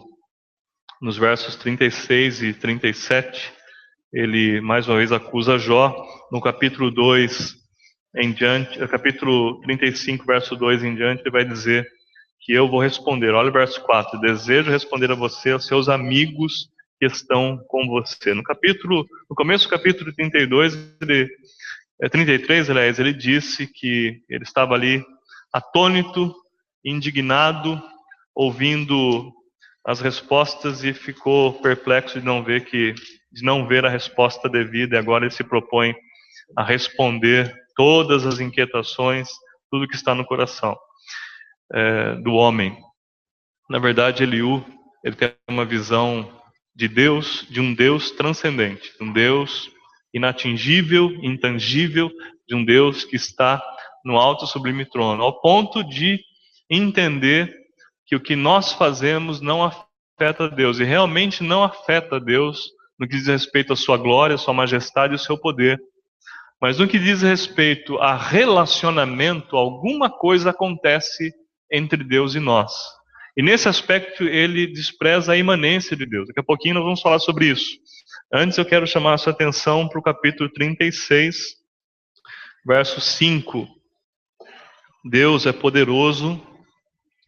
[1.02, 3.52] nos versos 36 e 37,
[4.14, 5.94] ele mais uma vez acusa Jó.
[6.32, 7.54] No capítulo 2
[8.16, 11.86] em diante, capítulo 35, verso 2 em diante, ele vai dizer
[12.40, 13.34] que eu vou responder.
[13.34, 14.18] Olha o verso 4.
[14.22, 18.34] Desejo responder a você, aos seus amigos que estão com você.
[18.34, 21.28] No capítulo, no começo do capítulo 32, ele,
[22.02, 25.04] é, 33, aliás, ele disse que ele estava ali
[25.58, 26.34] atônito,
[26.86, 27.82] indignado,
[28.36, 29.34] ouvindo
[29.86, 32.94] as respostas e ficou perplexo de não ver que
[33.32, 35.94] de não ver a resposta devida e agora ele se propõe
[36.56, 39.28] a responder todas as inquietações,
[39.70, 40.78] tudo que está no coração
[41.74, 42.78] é, do homem.
[43.70, 44.64] Na verdade, Eliú
[45.04, 46.42] ele tem uma visão
[46.76, 49.70] de Deus, de um Deus transcendente, de um Deus
[50.14, 52.12] inatingível, intangível,
[52.48, 53.62] de um Deus que está
[54.08, 56.18] no alto sublime trono, ao ponto de
[56.70, 57.54] entender
[58.06, 63.18] que o que nós fazemos não afeta Deus, e realmente não afeta Deus no que
[63.18, 65.78] diz respeito à sua glória, sua majestade e ao seu poder.
[66.62, 71.34] Mas no que diz respeito a relacionamento, alguma coisa acontece
[71.70, 72.72] entre Deus e nós.
[73.36, 76.28] E nesse aspecto ele despreza a imanência de Deus.
[76.30, 77.78] Daqui a pouquinho nós vamos falar sobre isso.
[78.34, 81.58] Antes eu quero chamar a sua atenção para o capítulo 36,
[82.66, 83.77] verso 5.
[85.10, 86.42] Deus é poderoso,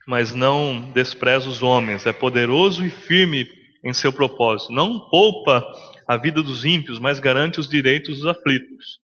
[0.06, 2.06] mas não despreza os homens.
[2.06, 3.48] É poderoso e firme
[3.84, 4.74] em seu propósito.
[4.74, 5.66] Não poupa
[6.06, 9.00] a vida dos ímpios, mas garante os direitos dos aflitos.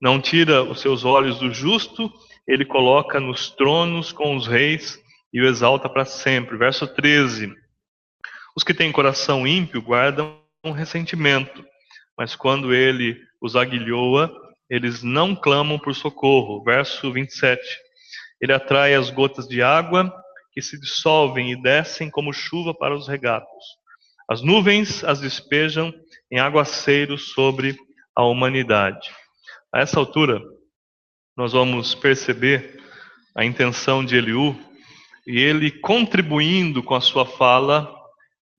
[0.00, 2.12] Não tira os seus olhos do justo,
[2.48, 5.00] ele coloca nos tronos com os reis
[5.32, 6.56] e o exalta para sempre.
[6.56, 7.54] Verso 13.
[8.56, 11.64] Os que têm coração ímpio guardam um ressentimento,
[12.18, 14.34] mas quando ele os aguilhoa,
[14.68, 16.64] eles não clamam por socorro.
[16.64, 17.85] Verso 27.
[18.46, 20.14] Ele atrai as gotas de água
[20.52, 23.64] que se dissolvem e descem como chuva para os regatos.
[24.30, 25.92] As nuvens as despejam
[26.30, 27.76] em aguaceiro sobre
[28.14, 29.10] a humanidade.
[29.74, 30.40] A essa altura,
[31.36, 32.80] nós vamos perceber
[33.36, 34.56] a intenção de Eliú
[35.26, 37.92] e ele contribuindo com a sua fala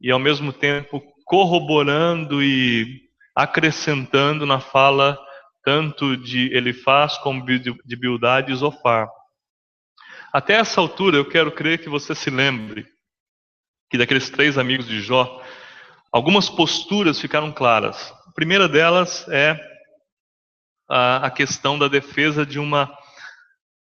[0.01, 5.17] e ao mesmo tempo corroborando e acrescentando na fala
[5.63, 9.07] tanto de Elifaz como de Bildade e Zofar.
[10.33, 12.85] Até essa altura eu quero crer que você se lembre
[13.89, 15.41] que daqueles três amigos de Jó,
[16.11, 18.11] algumas posturas ficaram claras.
[18.27, 19.57] A primeira delas é
[20.89, 22.93] a, a questão da defesa de uma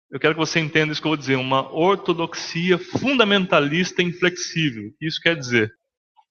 [0.08, 4.92] eu quero que você entenda isso que eu vou dizer, uma ortodoxia fundamentalista inflexível.
[5.00, 5.72] Isso quer dizer,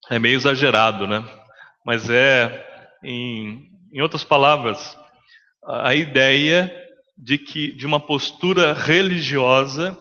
[0.10, 1.24] é meio exagerado, né?
[1.86, 2.66] Mas é,
[3.04, 4.98] em, em outras palavras,
[5.68, 6.74] a ideia
[7.18, 9.98] de que de uma postura religiosa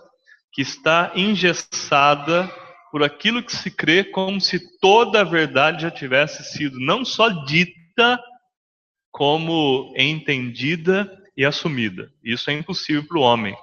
[0.55, 2.49] que está engessada
[2.93, 7.29] por aquilo que se crê como se toda a verdade já tivesse sido não só
[7.29, 8.23] dita,
[9.11, 12.13] como entendida e assumida.
[12.23, 13.57] Isso é impossível para o homem.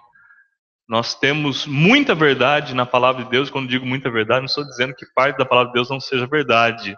[0.88, 3.50] Nós temos muita verdade na palavra de Deus.
[3.50, 6.28] Quando digo muita verdade, não estou dizendo que parte da palavra de Deus não seja
[6.28, 6.98] verdade.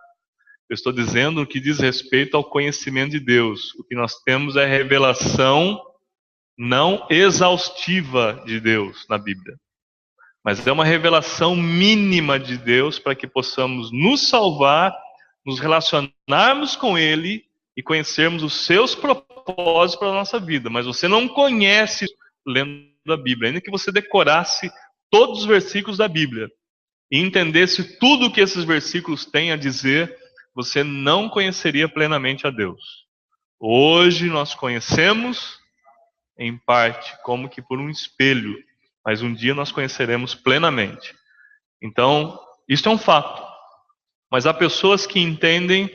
[0.67, 3.75] Eu estou dizendo o que diz respeito ao conhecimento de Deus.
[3.75, 5.79] O que nós temos é revelação
[6.57, 9.55] não exaustiva de Deus na Bíblia.
[10.43, 14.93] Mas é uma revelação mínima de Deus para que possamos nos salvar,
[15.45, 17.45] nos relacionarmos com Ele
[17.77, 20.69] e conhecermos os seus propósitos para a nossa vida.
[20.69, 22.05] Mas você não conhece
[22.45, 24.71] lendo da Bíblia, ainda que você decorasse
[25.09, 26.49] todos os versículos da Bíblia
[27.11, 30.17] e entendesse tudo o que esses versículos têm a dizer,
[30.55, 33.05] você não conheceria plenamente a Deus.
[33.59, 35.59] Hoje nós conhecemos
[36.37, 38.57] em parte, como que por um espelho,
[39.05, 41.13] mas um dia nós conheceremos plenamente.
[41.81, 43.43] Então, isso é um fato.
[44.31, 45.89] Mas há pessoas que entendem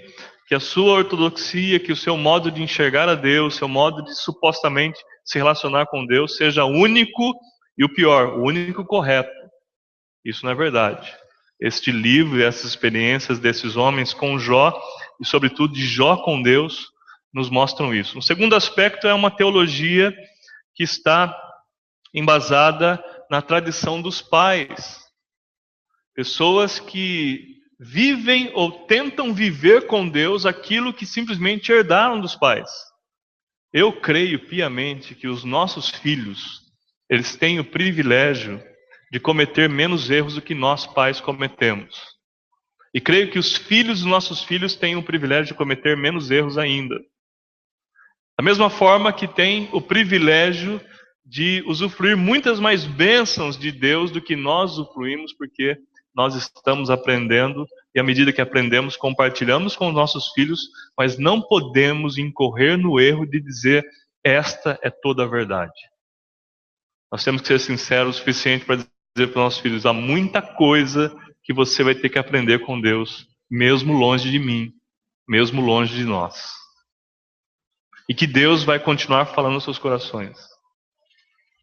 [0.46, 4.14] que a sua ortodoxia, que o seu modo de enxergar a Deus, seu modo de
[4.14, 7.34] supostamente se relacionar com Deus seja único
[7.76, 9.30] e o pior, o único correto.
[10.24, 11.14] Isso não é verdade.
[11.60, 14.78] Este livro essas experiências desses homens com Jó,
[15.20, 16.86] e sobretudo de Jó com Deus,
[17.32, 18.18] nos mostram isso.
[18.18, 20.14] O segundo aspecto é uma teologia
[20.74, 21.36] que está
[22.14, 25.00] embasada na tradição dos pais.
[26.14, 32.70] Pessoas que vivem ou tentam viver com Deus aquilo que simplesmente herdaram dos pais.
[33.72, 36.62] Eu creio piamente que os nossos filhos,
[37.08, 38.62] eles têm o privilégio
[39.12, 42.18] de cometer menos erros do que nós pais cometemos.
[42.92, 46.56] E creio que os filhos dos nossos filhos têm o privilégio de cometer menos erros
[46.58, 46.98] ainda.
[48.36, 50.80] Da mesma forma que tem o privilégio
[51.28, 55.76] de usufruir muitas mais bênçãos de Deus do que nós usufruímos, porque
[56.14, 61.40] nós estamos aprendendo e à medida que aprendemos, compartilhamos com os nossos filhos, mas não
[61.40, 63.84] podemos incorrer no erro de dizer
[64.24, 65.78] esta é toda a verdade.
[67.12, 70.40] Nós temos que ser sinceros o suficiente para dizer para os nossos filhos: há muita
[70.40, 74.72] coisa que você vai ter que aprender com Deus, mesmo longe de mim,
[75.26, 76.52] mesmo longe de nós.
[78.08, 80.57] E que Deus vai continuar falando nos seus corações.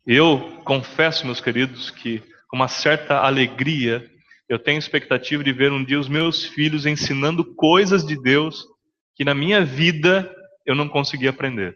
[0.05, 4.07] Eu confesso, meus queridos, que com uma certa alegria
[4.47, 8.67] eu tenho expectativa de ver um dia os meus filhos ensinando coisas de Deus
[9.15, 10.31] que na minha vida
[10.63, 11.75] eu não consegui aprender.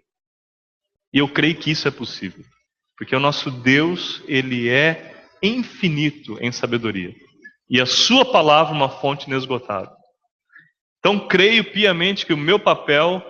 [1.11, 2.45] E eu creio que isso é possível,
[2.95, 7.15] porque o nosso Deus, ele é infinito em sabedoria.
[7.67, 9.95] E a sua palavra é uma fonte inesgotável.
[10.99, 13.23] Então creio piamente que o meu papel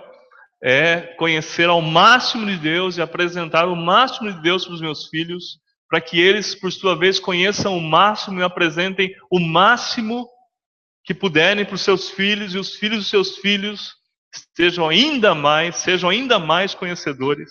[0.62, 5.08] é conhecer ao máximo de Deus e apresentar o máximo de Deus para os meus
[5.08, 10.28] filhos para que eles, por sua vez, conheçam o máximo e apresentem o máximo
[11.02, 13.96] que puderem para os seus filhos e os filhos dos seus filhos
[14.56, 17.50] sejam ainda mais, sejam ainda mais conhecedores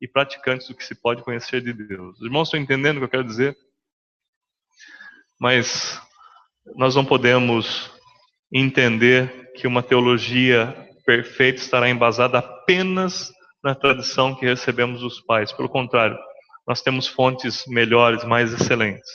[0.00, 2.16] e praticantes do que se pode conhecer de Deus.
[2.16, 3.54] Os irmãos estão entendendo o que eu quero dizer?
[5.38, 6.00] Mas
[6.76, 7.90] nós não podemos
[8.50, 13.32] entender que uma teologia perfeita estará embasada apenas
[13.62, 15.52] na tradição que recebemos dos pais.
[15.52, 16.18] Pelo contrário,
[16.66, 19.08] nós temos fontes melhores, mais excelentes.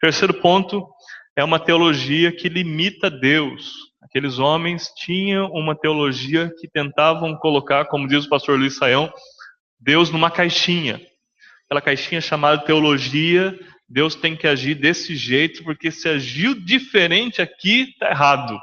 [0.00, 0.86] Terceiro ponto
[1.34, 3.72] é uma teologia que limita Deus.
[4.02, 9.10] Aqueles homens tinham uma teologia que tentavam colocar, como diz o pastor Luiz Saião,
[9.80, 11.00] Deus numa caixinha.
[11.64, 13.58] Aquela caixinha chamada teologia,
[13.88, 18.58] Deus tem que agir desse jeito, porque se agiu diferente aqui, está errado.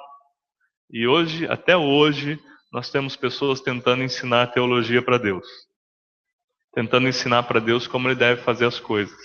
[0.91, 2.39] E hoje, até hoje,
[2.71, 5.45] nós temos pessoas tentando ensinar teologia para Deus.
[6.73, 9.17] Tentando ensinar para Deus como ele deve fazer as coisas.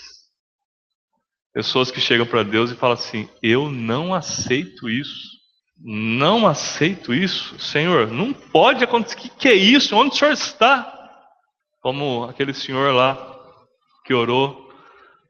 [1.53, 5.34] Pessoas que chegam para Deus e falam assim: Eu não aceito isso.
[5.78, 7.59] Não aceito isso.
[7.59, 9.16] Senhor, não pode acontecer.
[9.16, 9.95] O que, que é isso?
[9.95, 10.90] Onde o senhor está?
[11.80, 13.16] Como aquele senhor lá
[14.05, 14.72] que orou,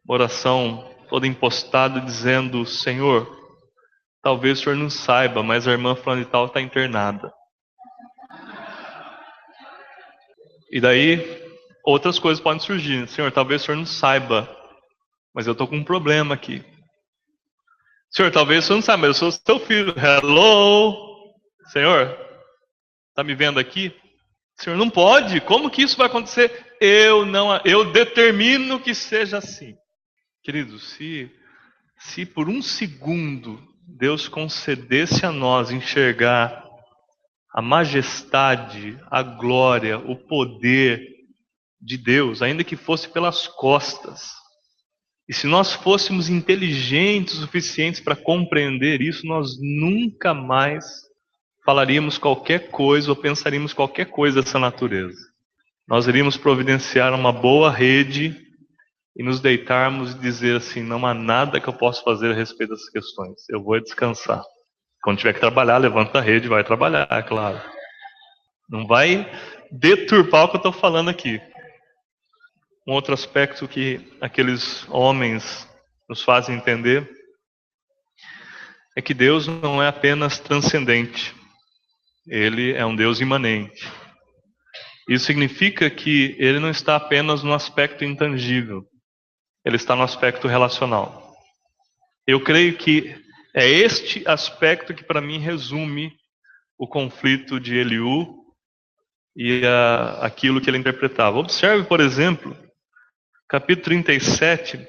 [0.08, 3.28] oração toda impostada, dizendo: Senhor,
[4.22, 7.32] talvez o senhor não saiba, mas a irmã fulana e tal está internada.
[10.74, 11.24] E daí,
[11.84, 13.06] outras coisas podem surgir.
[13.06, 14.52] Senhor, talvez o senhor não saiba,
[15.32, 16.64] mas eu estou com um problema aqui.
[18.10, 19.94] Senhor, talvez você não saiba, mas eu sou seu filho.
[19.96, 21.32] Hello?
[21.68, 22.18] Senhor,
[23.10, 23.94] está me vendo aqui?
[24.56, 25.40] Senhor, não pode.
[25.42, 26.74] Como que isso vai acontecer?
[26.80, 29.76] Eu não, eu determino que seja assim.
[30.42, 31.30] Queridos, se
[31.98, 36.63] se por um segundo Deus concedesse a nós enxergar
[37.54, 41.06] a majestade, a glória, o poder
[41.80, 44.32] de Deus, ainda que fosse pelas costas,
[45.28, 50.84] e se nós fôssemos inteligentes o suficientes para compreender isso, nós nunca mais
[51.64, 55.18] falaríamos qualquer coisa ou pensaríamos qualquer coisa dessa natureza.
[55.88, 58.36] Nós iríamos providenciar uma boa rede
[59.16, 62.70] e nos deitarmos e dizer assim: não há nada que eu possa fazer a respeito
[62.70, 64.42] dessas questões, eu vou descansar.
[65.04, 67.60] Quando tiver que trabalhar, levanta a rede e vai trabalhar, é claro.
[68.66, 69.30] Não vai
[69.70, 71.38] deturpar o que eu estou falando aqui.
[72.88, 75.68] Um outro aspecto que aqueles homens
[76.08, 77.06] nos fazem entender
[78.96, 81.34] é que Deus não é apenas transcendente,
[82.26, 83.86] ele é um Deus imanente.
[85.06, 88.82] Isso significa que ele não está apenas no aspecto intangível,
[89.66, 91.34] ele está no aspecto relacional.
[92.26, 93.22] Eu creio que
[93.54, 96.12] é este aspecto que para mim resume
[96.76, 98.44] o conflito de Eliú
[99.36, 101.38] e a, aquilo que ele interpretava.
[101.38, 102.56] Observe, por exemplo,
[103.48, 104.84] capítulo 37,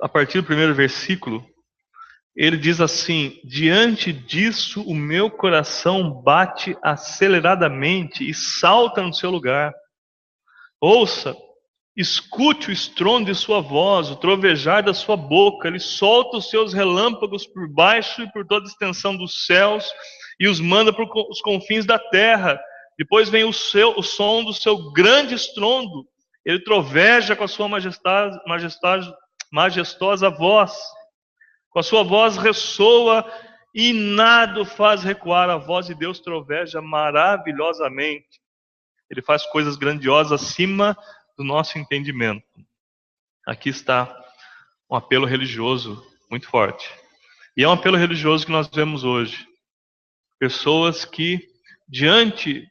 [0.00, 1.44] a partir do primeiro versículo,
[2.36, 9.74] ele diz assim: Diante disso, o meu coração bate aceleradamente e salta no seu lugar.
[10.80, 11.34] Ouça,
[11.96, 15.68] escute o estrondo de sua voz, o trovejar da sua boca.
[15.68, 19.90] Ele solta os seus relâmpagos por baixo e por toda a extensão dos céus
[20.38, 22.60] e os manda para os confins da terra.
[22.98, 26.06] Depois vem o, seu, o som do seu grande estrondo
[26.46, 29.12] ele troveja com a sua majestade, majestade,
[29.52, 30.72] majestosa voz.
[31.70, 33.28] Com a sua voz ressoa
[33.74, 35.50] e nada faz recuar.
[35.50, 38.40] A voz de Deus troveja maravilhosamente.
[39.10, 40.96] Ele faz coisas grandiosas acima
[41.36, 42.44] do nosso entendimento.
[43.46, 44.14] Aqui está
[44.90, 46.88] um apelo religioso muito forte.
[47.56, 49.46] E é um apelo religioso que nós vemos hoje.
[50.38, 51.40] Pessoas que,
[51.88, 52.66] diante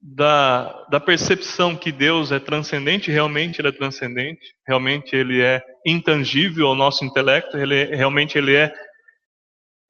[0.00, 6.68] da, da percepção que Deus é transcendente, realmente ele é transcendente, realmente ele é intangível
[6.68, 8.72] ao nosso intelecto, ele é, realmente ele é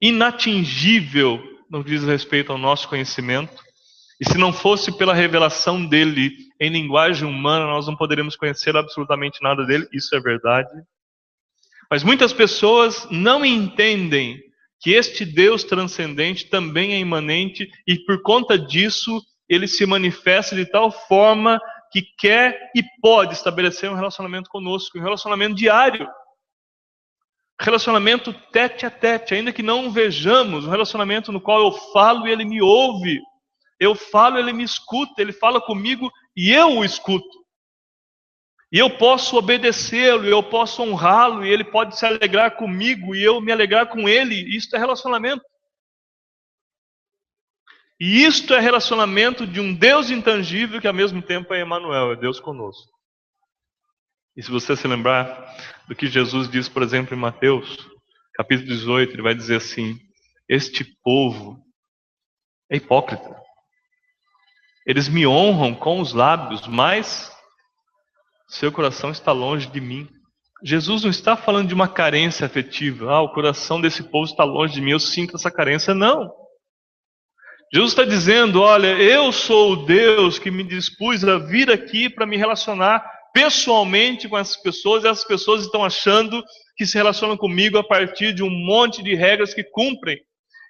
[0.00, 3.62] inatingível no que diz respeito ao nosso conhecimento.
[4.20, 9.42] E se não fosse pela revelação dele em linguagem humana, nós não poderíamos conhecer absolutamente
[9.42, 10.70] nada dele, isso é verdade.
[11.90, 14.38] Mas muitas pessoas não entendem
[14.78, 20.64] que este Deus transcendente também é imanente e por conta disso ele se manifesta de
[20.64, 26.08] tal forma que quer e pode estabelecer um relacionamento conosco, um relacionamento diário.
[27.61, 32.30] Relacionamento tete a tete, ainda que não vejamos, um relacionamento no qual eu falo e
[32.30, 33.20] ele me ouve.
[33.78, 37.40] Eu falo, ele me escuta, ele fala comigo e eu o escuto.
[38.72, 43.40] E eu posso obedecê-lo, eu posso honrá-lo, e ele pode se alegrar comigo e eu
[43.40, 44.34] me alegrar com ele.
[44.56, 45.44] Isso é relacionamento.
[47.98, 52.16] E isto é relacionamento de um Deus intangível que ao mesmo tempo é Emmanuel, é
[52.16, 52.90] Deus conosco.
[54.36, 55.54] E se você se lembrar
[55.86, 57.76] do que Jesus diz, por exemplo, em Mateus,
[58.34, 59.98] capítulo 18, ele vai dizer assim:
[60.48, 61.62] Este povo
[62.70, 63.36] é hipócrita.
[64.86, 67.30] Eles me honram com os lábios, mas
[68.48, 70.08] seu coração está longe de mim.
[70.62, 73.10] Jesus não está falando de uma carência afetiva.
[73.10, 75.94] Ah, o coração desse povo está longe de mim, eu sinto essa carência.
[75.94, 76.30] Não.
[77.72, 82.26] Jesus está dizendo: olha, eu sou o Deus que me dispus a vir aqui para
[82.26, 86.42] me relacionar pessoalmente com essas pessoas, e essas pessoas estão achando
[86.76, 90.18] que se relacionam comigo a partir de um monte de regras que cumprem.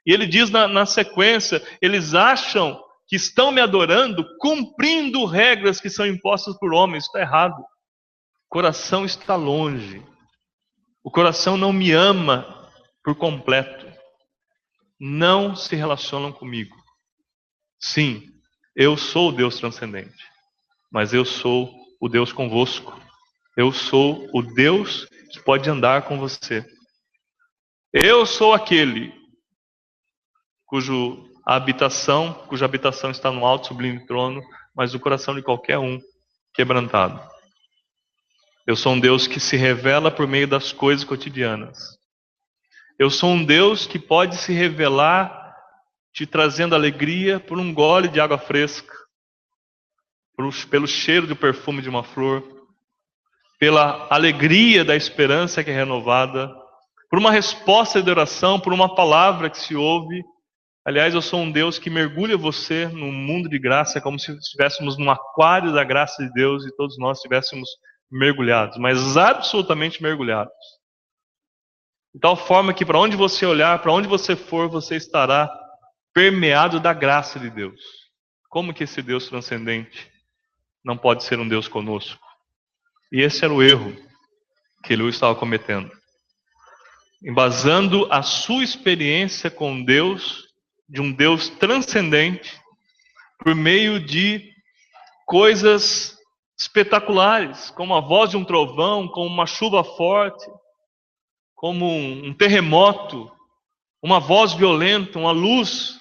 [0.06, 2.78] E ele diz na, na sequência: eles acham
[3.10, 7.06] que estão me adorando cumprindo regras que são impostas por homens.
[7.06, 7.60] Está errado.
[7.60, 10.00] O coração está longe.
[11.02, 12.70] O coração não me ama
[13.02, 13.84] por completo.
[15.00, 16.76] Não se relacionam comigo.
[17.80, 18.28] Sim,
[18.76, 20.24] eu sou o Deus transcendente,
[20.92, 21.68] mas eu sou
[22.00, 22.96] o Deus convosco.
[23.56, 26.64] Eu sou o Deus que pode andar com você.
[27.92, 29.12] Eu sou aquele
[30.64, 34.42] cujo habitação, cuja habitação está no alto sublime trono,
[34.74, 36.00] mas o coração de qualquer um
[36.54, 37.20] quebrantado.
[38.66, 41.98] Eu sou um Deus que se revela por meio das coisas cotidianas.
[42.98, 45.40] Eu sou um Deus que pode se revelar
[46.12, 48.94] te trazendo alegria por um gole de água fresca,
[50.70, 52.42] pelo cheiro do perfume de uma flor,
[53.58, 56.50] pela alegria da esperança que é renovada,
[57.08, 60.22] por uma resposta de oração, por uma palavra que se ouve.
[60.84, 64.96] Aliás, eu sou um Deus que mergulha você num mundo de graça, como se estivéssemos
[64.96, 67.68] num aquário da graça de Deus e todos nós estivéssemos
[68.10, 70.52] mergulhados, mas absolutamente mergulhados.
[72.14, 75.48] De tal forma que para onde você olhar, para onde você for, você estará
[76.12, 77.80] permeado da graça de Deus.
[78.48, 80.10] Como que esse Deus transcendente
[80.84, 82.20] não pode ser um Deus conosco?
[83.12, 83.94] E esse era o erro
[84.82, 85.90] que Eliú estava cometendo.
[87.22, 90.49] Embasando a sua experiência com Deus,
[90.90, 92.60] de um Deus transcendente,
[93.38, 94.52] por meio de
[95.24, 96.18] coisas
[96.58, 100.44] espetaculares, como a voz de um trovão, como uma chuva forte,
[101.54, 103.30] como um terremoto,
[104.02, 105.98] uma voz violenta, uma luz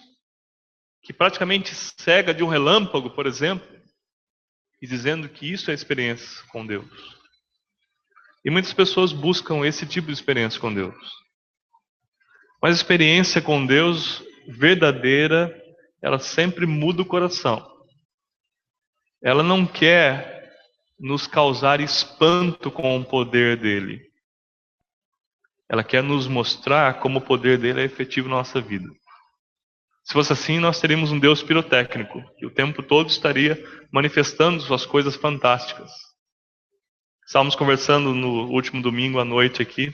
[1.04, 3.68] que praticamente cega de um relâmpago, por exemplo,
[4.82, 7.20] e dizendo que isso é experiência com Deus.
[8.44, 10.96] E muitas pessoas buscam esse tipo de experiência com Deus.
[12.62, 15.56] Mas experiência com Deus verdadeira,
[16.02, 17.66] ela sempre muda o coração.
[19.22, 20.50] Ela não quer
[21.00, 24.02] nos causar espanto com o poder dele.
[25.70, 28.90] Ela quer nos mostrar como o poder dele é efetivo na nossa vida.
[30.04, 34.84] Se fosse assim, nós teríamos um Deus pirotécnico, que o tempo todo estaria manifestando suas
[34.86, 35.92] coisas fantásticas.
[37.28, 39.94] Estávamos conversando no último domingo à noite aqui,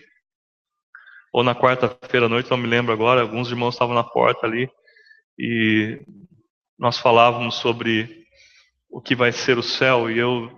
[1.35, 4.71] ou na quarta-feira à noite, não me lembro agora, alguns irmãos estavam na porta ali,
[5.37, 5.99] e
[6.79, 8.23] nós falávamos sobre
[8.89, 10.49] o que vai ser o céu, e eu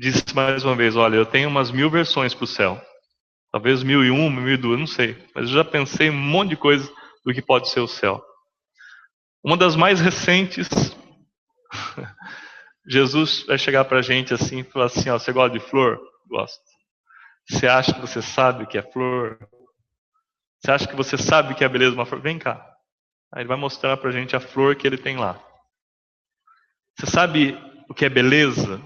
[0.00, 2.82] disse mais uma vez: olha, eu tenho umas mil versões para o céu.
[3.52, 5.16] Talvez mil e uma, mil e duas, não sei.
[5.32, 6.92] Mas eu já pensei um monte de coisa
[7.24, 8.20] do que pode ser o céu.
[9.44, 10.68] Uma das mais recentes,
[12.84, 16.00] Jesus vai chegar para a gente assim e falar assim: ó, você gosta de flor?
[16.28, 16.60] Gosto.
[17.48, 19.38] Você acha que você sabe o que é flor?
[20.62, 22.20] Você acha que você sabe que é a beleza de uma flor?
[22.20, 22.64] Vem cá.
[23.32, 25.42] Aí ele vai mostrar para a gente a flor que ele tem lá.
[26.96, 27.58] Você sabe
[27.88, 28.80] o que é beleza?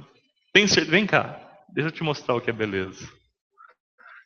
[0.53, 0.91] Tem certeza?
[0.91, 3.07] Vem cá, deixa eu te mostrar o que é beleza.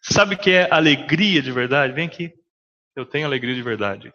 [0.02, 1.92] Sabe o que é alegria de verdade?
[1.92, 2.32] Vem aqui.
[2.94, 4.12] Eu tenho alegria de verdade.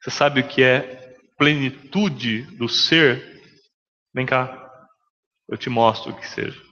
[0.00, 3.42] Você sabe o que é plenitude do ser?
[4.14, 4.60] Vem cá.
[5.48, 6.63] Eu te mostro o que seja.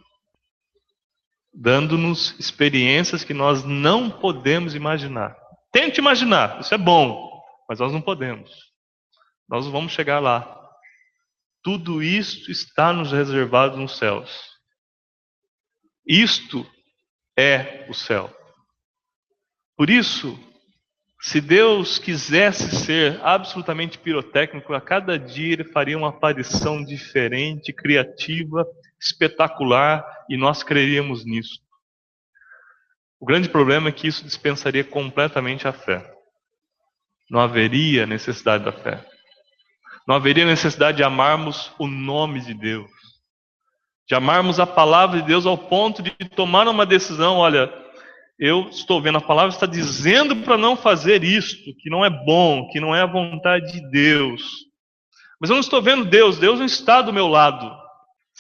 [1.53, 5.37] Dando-nos experiências que nós não podemos imaginar.
[5.71, 8.51] Tente imaginar, isso é bom, mas nós não podemos.
[9.49, 10.59] Nós vamos chegar lá.
[11.63, 14.31] Tudo isto está nos reservado nos céus.
[16.07, 16.67] Isto
[17.39, 18.35] é o céu.
[19.77, 20.39] Por isso,
[21.21, 28.67] se Deus quisesse ser absolutamente pirotécnico, a cada dia ele faria uma aparição diferente, criativa,
[29.03, 31.61] espetacular, e nós creríamos nisso.
[33.21, 36.09] O grande problema é que isso dispensaria completamente a fé.
[37.31, 39.05] Não haveria necessidade da fé.
[40.07, 42.91] Não haveria necessidade de amarmos o nome de Deus,
[44.09, 47.73] de amarmos a palavra de Deus ao ponto de tomar uma decisão: olha,
[48.39, 52.69] eu estou vendo a palavra está dizendo para não fazer isto, que não é bom,
[52.71, 54.43] que não é a vontade de Deus.
[55.41, 57.82] Mas eu não estou vendo Deus, Deus não está do meu lado.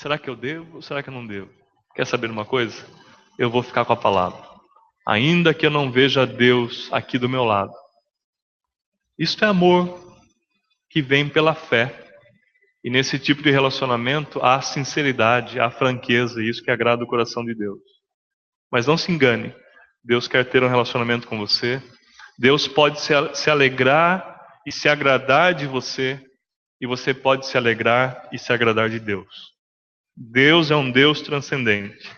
[0.02, 1.48] Será que eu devo ou será que eu não devo?
[1.94, 2.84] Quer saber uma coisa?
[3.38, 4.42] Eu vou ficar com a palavra.
[5.06, 7.72] Ainda que eu não veja Deus aqui do meu lado.
[9.16, 10.18] Isto é amor
[10.90, 12.04] que vem pela fé.
[12.82, 17.54] E nesse tipo de relacionamento há sinceridade, há franqueza, isso que agrada o coração de
[17.54, 17.78] Deus.
[18.72, 19.54] Mas não se engane,
[20.02, 21.80] Deus quer ter um relacionamento com você,
[22.36, 26.20] Deus pode se alegrar e se agradar de você,
[26.80, 29.51] e você pode se alegrar e se agradar de Deus.
[30.16, 32.10] Deus é um Deus transcendente,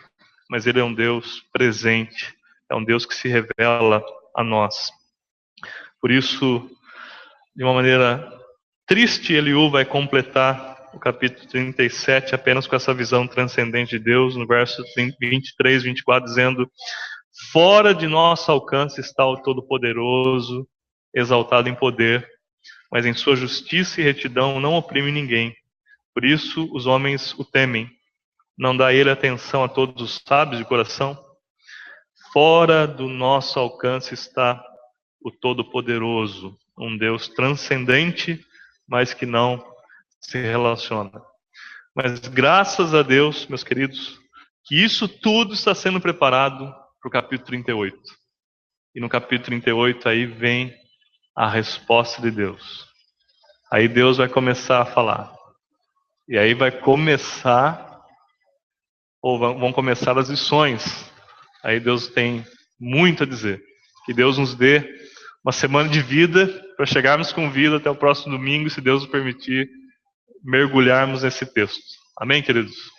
[0.51, 2.34] mas Ele é um Deus presente,
[2.70, 4.90] é um Deus que se revela a nós.
[6.01, 6.68] Por isso,
[7.55, 8.30] de uma maneira
[8.86, 14.47] triste, Eliú vai completar o capítulo 37 apenas com essa visão transcendente de Deus, no
[14.47, 16.70] verso 23, 24, dizendo:
[17.53, 20.66] Fora de nosso alcance está o Todo-Poderoso,
[21.14, 22.28] exaltado em poder,
[22.90, 25.55] mas em sua justiça e retidão não oprime ninguém.
[26.14, 27.90] Por isso os homens o temem.
[28.56, 31.18] Não dá ele atenção a todos os sábios de coração?
[32.32, 34.64] Fora do nosso alcance está
[35.20, 38.44] o Todo-Poderoso, um Deus transcendente,
[38.86, 39.64] mas que não
[40.20, 41.22] se relaciona.
[41.94, 44.18] Mas graças a Deus, meus queridos,
[44.64, 47.98] que isso tudo está sendo preparado para o capítulo 38.
[48.94, 50.74] E no capítulo 38 aí vem
[51.36, 52.88] a resposta de Deus.
[53.70, 55.34] Aí Deus vai começar a falar.
[56.29, 58.01] E aí vai começar,
[59.20, 61.11] ou vão começar as lições.
[61.62, 62.45] Aí Deus tem
[62.81, 63.62] muito a dizer.
[64.07, 64.83] Que Deus nos dê
[65.45, 66.47] uma semana de vida
[66.77, 69.68] para chegarmos com vida até o próximo domingo, se Deus permitir
[70.43, 71.83] mergulharmos nesse texto.
[72.18, 72.93] Amém, queridos?